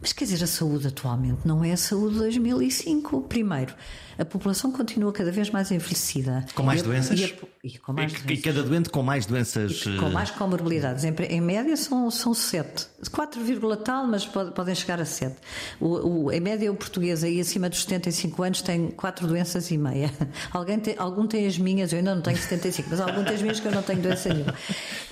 [0.05, 3.21] Mas quer dizer, a saúde atualmente não é a saúde de 2005.
[3.21, 3.73] Primeiro,
[4.17, 6.45] a população continua cada vez mais envelhecida.
[6.55, 7.19] Com mais e doenças?
[7.19, 7.29] E, a,
[7.63, 8.43] e, com mais e, doenças.
[8.43, 9.83] cada doente com mais doenças.
[9.99, 11.03] Com mais comorbilidades.
[11.03, 12.87] Em, em média são, são 7.
[13.11, 15.35] 4, tal, mas pode, podem chegar a 7.
[15.79, 19.77] O, o, em média, o português aí acima dos 75 anos tem 4 doenças e
[19.77, 20.11] meia.
[20.51, 23.41] Alguém tem, algum tem as minhas, eu ainda não tenho 75, mas algum tem as
[23.41, 24.55] minhas que eu não tenho doença nenhuma.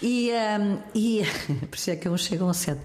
[0.02, 1.22] E, um, e
[1.70, 2.80] por isso é que uns chegam a 7.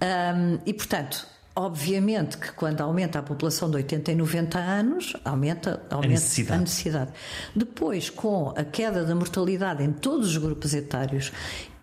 [0.00, 1.26] Um, e portanto
[1.58, 6.56] Obviamente que quando aumenta a população de 80 e 90 anos, aumenta, aumenta a, necessidade.
[6.56, 7.12] a necessidade.
[7.52, 11.32] Depois, com a queda da mortalidade em todos os grupos etários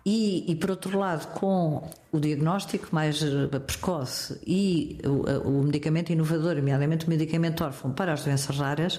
[0.06, 6.10] e, e, por outro lado, com o diagnóstico mais eh, precoce e o, o, medicamento
[6.10, 8.98] inovador, nomeadamente o medicamento órfão para as doenças raras,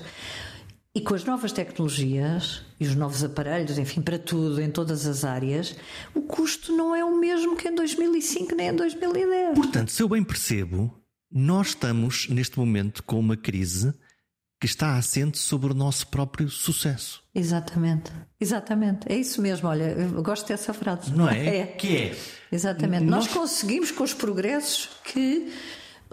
[0.98, 5.24] e com as novas tecnologias e os novos aparelhos, enfim, para tudo, em todas as
[5.24, 5.76] áreas,
[6.16, 9.54] o custo não é o mesmo que em 2005 nem em 2010.
[9.54, 10.92] Portanto, se eu bem percebo,
[11.32, 13.94] nós estamos neste momento com uma crise
[14.60, 17.22] que está assente sobre o nosso próprio sucesso.
[17.36, 19.02] Exatamente, exatamente.
[19.08, 19.70] É isso mesmo.
[19.70, 21.12] Olha, eu gosto dessa frase.
[21.12, 21.46] Não é?
[21.62, 21.68] é.
[21.68, 22.18] Que é?
[22.52, 23.06] Exatamente.
[23.06, 23.26] Nós...
[23.26, 25.54] Nós conseguimos com os progressos que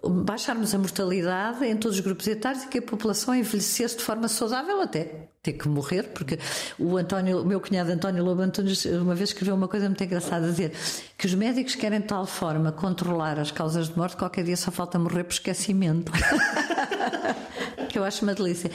[0.09, 4.29] baixarmos a mortalidade em todos os grupos etários e que a população envelhecesse de forma
[4.29, 6.39] saudável até ter que morrer, porque
[6.79, 10.47] o António, o meu cunhado António Lobo Antunes uma vez escreveu uma coisa muito engraçada
[10.47, 10.73] a dizer
[11.19, 14.57] que os médicos querem de tal forma controlar as causas de morte que qualquer dia
[14.57, 16.11] só falta morrer por esquecimento.
[17.89, 18.71] que eu acho uma delícia.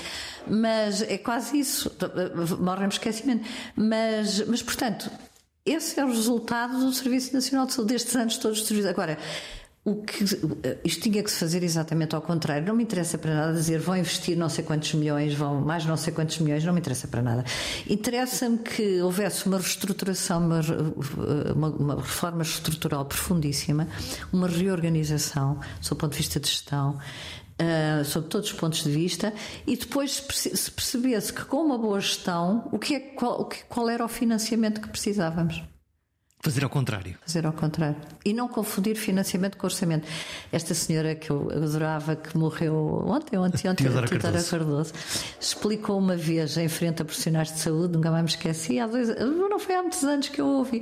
[0.47, 1.91] Mas é quase isso,
[2.59, 3.47] morrem por esquecimento.
[3.75, 5.09] Mas, mas portanto,
[5.65, 8.87] esse é o resultado do Serviço Nacional de Saúde destes anos todos de.
[8.87, 9.17] Agora,
[9.91, 10.23] o que,
[10.83, 12.65] isto tinha que se fazer exatamente ao contrário.
[12.65, 15.97] Não me interessa para nada dizer vão investir não sei quantos milhões, vão mais não
[15.97, 17.43] sei quantos milhões, não me interessa para nada.
[17.89, 20.61] Interessa-me que houvesse uma reestruturação, uma,
[21.53, 23.87] uma, uma, reforma estrutural profundíssima,
[24.31, 26.97] uma reorganização, do ponto de vista de gestão.
[27.61, 29.33] Uh, sob todos os pontos de vista,
[29.67, 34.05] e depois se percebesse que com uma boa gestão, o que é, qual, qual era
[34.05, 35.61] o financiamento que precisávamos.
[36.41, 37.17] Fazer ao contrário.
[37.25, 37.97] Fazer ao contrário.
[38.23, 40.07] E não confundir financiamento com orçamento.
[40.53, 44.49] Esta senhora que eu adorava, que morreu ontem, ontem, ontem, Teodora Cardoso.
[44.49, 44.93] Cardoso,
[45.39, 49.09] explicou uma vez em frente a profissionais de saúde, nunca mais me esqueci, há dois,
[49.09, 50.81] não foi há muitos anos que eu ouvi,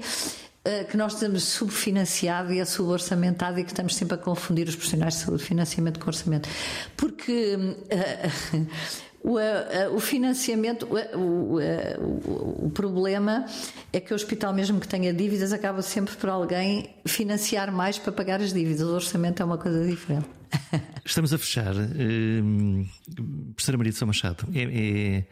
[0.64, 4.76] eh, que nós estamos subfinanciado e é suborçamentado e que estamos sempre a confundir os
[4.76, 6.48] profissionais de saúde, financiamento com orçamento.
[6.96, 7.56] Porque.
[7.56, 8.68] Uh,
[9.28, 13.46] o, eh, o financiamento, o, o, o, problema
[13.92, 18.14] é que o hospital, mesmo que tenha dívidas, acaba sempre por alguém financiar mais para
[18.14, 18.88] pagar as dívidas.
[18.88, 20.30] O orçamento é uma coisa diferente.
[21.04, 21.76] Estamos a fechar.
[21.76, 22.88] Uh,
[23.54, 25.26] professora Maria de São Machado, é, é,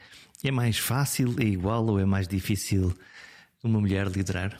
[0.43, 2.93] é mais fácil, é igual ou é mais difícil
[3.63, 4.59] uma mulher liderar?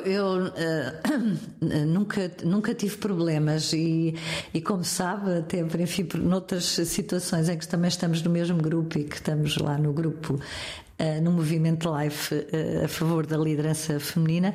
[0.00, 4.14] Eu uh, nunca, nunca tive problemas e,
[4.52, 9.04] e como sabe, até enfim, noutras situações em que também estamos no mesmo grupo e
[9.04, 14.52] que estamos lá no grupo, uh, no movimento Life uh, a favor da liderança feminina,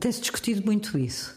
[0.00, 1.36] tem-se discutido muito isso.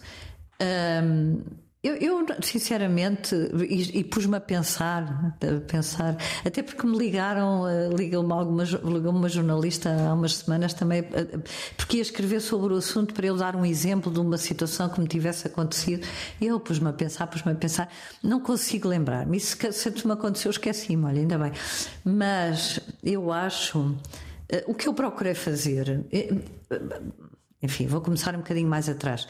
[1.82, 3.34] Eu, eu, sinceramente,
[3.70, 9.14] e, e pus-me a pensar, a pensar, até porque me ligaram, uh, ligou-me alguma, ligou
[9.14, 11.42] uma jornalista há umas semanas também, uh,
[11.78, 15.00] porque ia escrever sobre o assunto para eu dar um exemplo de uma situação que
[15.00, 16.06] me tivesse acontecido.
[16.42, 17.90] E eu pus-me a pensar, pus-me a pensar,
[18.22, 19.38] não consigo lembrar-me.
[19.38, 21.54] Isso sempre me aconteceu, esqueci-me, olha, ainda bem.
[22.04, 23.98] Mas eu acho, uh,
[24.68, 26.06] o que eu procurei fazer,
[27.64, 29.26] enfim, vou começar um bocadinho mais atrás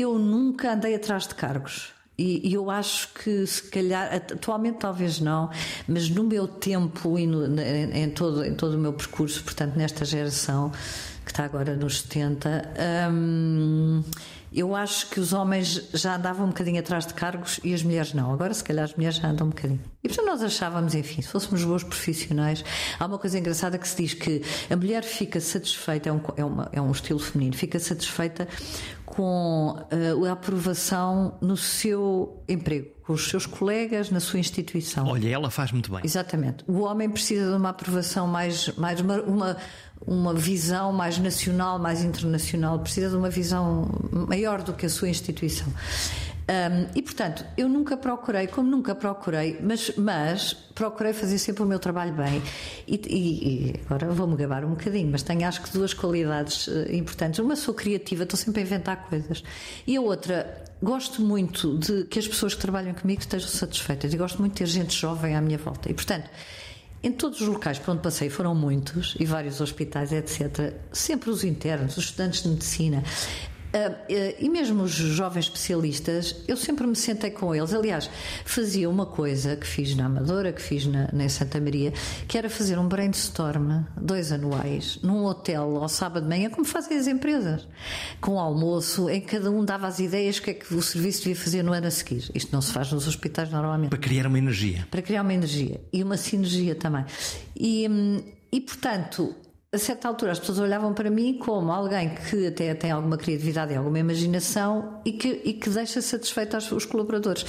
[0.00, 1.92] eu nunca andei atrás de cargos.
[2.18, 5.50] E, eu acho que se calhar, atualmente talvez não,
[5.86, 9.76] mas no meu tempo e no, em, em, todo, em todo o meu percurso, portanto,
[9.76, 10.72] nesta geração
[11.24, 12.72] que está agora nos 70,
[13.12, 14.02] hum,
[14.58, 18.12] eu acho que os homens já andavam um bocadinho atrás de cargos e as mulheres
[18.12, 18.32] não.
[18.32, 19.80] Agora, se calhar, as mulheres já andam um bocadinho.
[20.02, 22.64] E portanto, nós achávamos, enfim, se fôssemos bons profissionais,
[22.98, 26.44] há uma coisa engraçada que se diz que a mulher fica satisfeita, é um, é
[26.44, 28.48] uma, é um estilo feminino, fica satisfeita
[29.04, 35.06] com uh, a aprovação no seu emprego, com os seus colegas, na sua instituição.
[35.06, 36.00] Olha, ela faz muito bem.
[36.04, 36.64] Exatamente.
[36.66, 39.56] O homem precisa de uma aprovação mais, mais uma, uma
[40.08, 45.08] uma visão mais nacional, mais internacional, precisa de uma visão maior do que a sua
[45.08, 45.68] instituição.
[46.48, 51.66] Um, e portanto, eu nunca procurei, como nunca procurei, mas, mas procurei fazer sempre o
[51.66, 52.42] meu trabalho bem.
[52.86, 56.90] E, e, e agora vou-me gabar um bocadinho, mas tenho acho que duas qualidades uh,
[56.90, 57.38] importantes.
[57.38, 59.44] Uma, sou criativa, estou sempre a inventar coisas.
[59.86, 64.14] E a outra, gosto muito de que as pessoas que trabalham comigo estejam satisfeitas.
[64.14, 65.90] E gosto muito de ter gente jovem à minha volta.
[65.90, 66.30] E portanto
[67.02, 71.44] em todos os locais por onde passei, foram muitos, e vários hospitais, etc., sempre os
[71.44, 73.02] internos, os estudantes de medicina,
[74.38, 77.72] e mesmo os jovens especialistas, eu sempre me sentei com eles.
[77.72, 78.10] Aliás,
[78.44, 81.92] fazia uma coisa que fiz na Amadora, que fiz na, na Santa Maria,
[82.26, 86.98] que era fazer um brainstorm, dois anuais, num hotel ao sábado de manhã, como fazem
[86.98, 87.66] as empresas,
[88.20, 91.36] com almoço, em que cada um dava as ideias que é que o serviço devia
[91.36, 92.30] fazer no ano a seguir.
[92.34, 93.90] Isto não se faz nos hospitais normalmente.
[93.90, 94.86] Para criar uma energia.
[94.90, 97.04] Para criar uma energia e uma sinergia também.
[97.54, 99.34] E, hum, e portanto,
[99.72, 103.72] a certa altura as pessoas olhavam para mim como alguém que até tem alguma criatividade
[103.72, 107.44] e alguma imaginação e que, e que deixa satisfeito os colaboradores.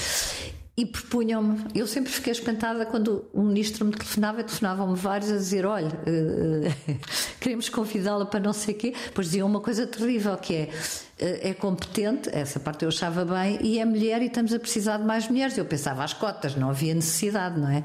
[0.76, 5.66] E propunham-me, eu sempre fiquei espantada quando o ministro me telefonava, telefonavam-me vários a dizer:
[5.66, 6.96] Olha, uh,
[7.42, 8.94] queremos convidá-la para não sei o quê.
[9.08, 10.70] Depois diziam uma coisa terrível que é
[11.20, 14.98] eh, é competente, essa parte eu achava bem, e é mulher e estamos a precisar
[14.98, 15.58] de mais mulheres.
[15.58, 17.80] Eu pensava às cotas, não havia necessidade, não é?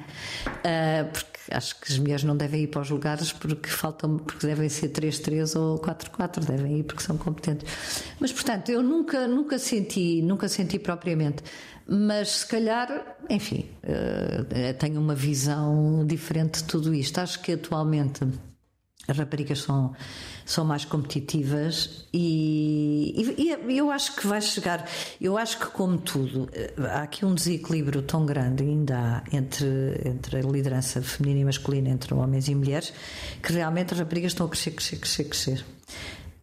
[0.47, 4.47] Uh, porque acho que as mulheres não devem ir para os lugares porque faltam, porque
[4.47, 7.67] devem ser 3-3 ou 4-4, devem ir porque são competentes.
[8.21, 11.43] Mas portanto, eu nunca, nunca senti, nunca senti propriamente.
[11.87, 17.19] Mas se calhar, enfim, uh, tenho uma visão diferente de tudo isto.
[17.19, 18.27] Acho que atualmente
[19.07, 19.95] as raparigas são,
[20.45, 24.89] são mais competitivas e, e, e, eu acho que vai chegar.
[25.21, 26.49] Eu acho que, como tudo,
[26.91, 31.91] há aqui um desequilíbrio tão grande ainda há entre, entre a liderança feminina e masculina,
[31.91, 32.93] entre homens e mulheres,
[33.43, 35.65] que realmente as raparigas estão a crescer, crescer, crescer, crescer.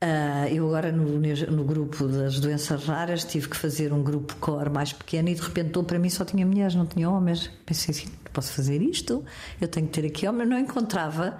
[0.03, 4.71] Uh, eu agora no, no, grupo das doenças raras tive que fazer um grupo core
[4.71, 7.51] mais pequeno e de repente para mim só tinha mulheres, não tinha homens.
[7.67, 9.23] Pensei assim, posso fazer isto?
[9.59, 10.49] Eu tenho que ter aqui homens.
[10.49, 11.37] Não encontrava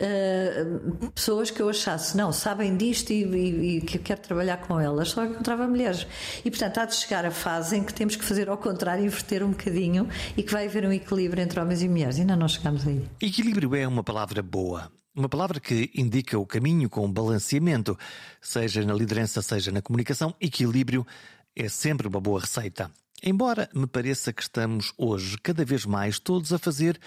[0.00, 4.58] uh, pessoas que eu achasse, não, sabem disto e, e, e, que eu quero trabalhar
[4.58, 6.06] com elas, só encontrava mulheres.
[6.44, 9.42] E portanto há de chegar a fase em que temos que fazer ao contrário, inverter
[9.42, 12.18] um bocadinho e que vai haver um equilíbrio entre homens e mulheres.
[12.18, 13.04] Ainda não chegamos aí.
[13.20, 14.90] Equilíbrio é uma palavra boa.
[15.14, 17.98] Uma palavra que indica o caminho com balanceamento,
[18.38, 20.34] seja na liderança, seja na comunicação.
[20.38, 21.06] Equilíbrio
[21.54, 22.90] é sempre uma boa receita.
[23.22, 27.00] Embora me pareça que estamos hoje cada vez mais todos a fazer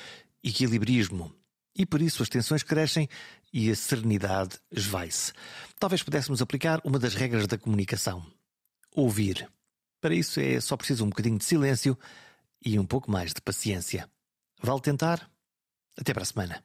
[0.43, 1.31] equilibrismo.
[1.75, 3.07] E por isso as tensões crescem
[3.53, 5.33] e a serenidade esvai-se.
[5.79, 8.25] Talvez pudéssemos aplicar uma das regras da comunicação:
[8.95, 9.49] ouvir.
[10.01, 11.97] Para isso é só preciso um bocadinho de silêncio
[12.63, 14.09] e um pouco mais de paciência.
[14.61, 15.29] Vale tentar?
[15.97, 16.63] Até para a semana.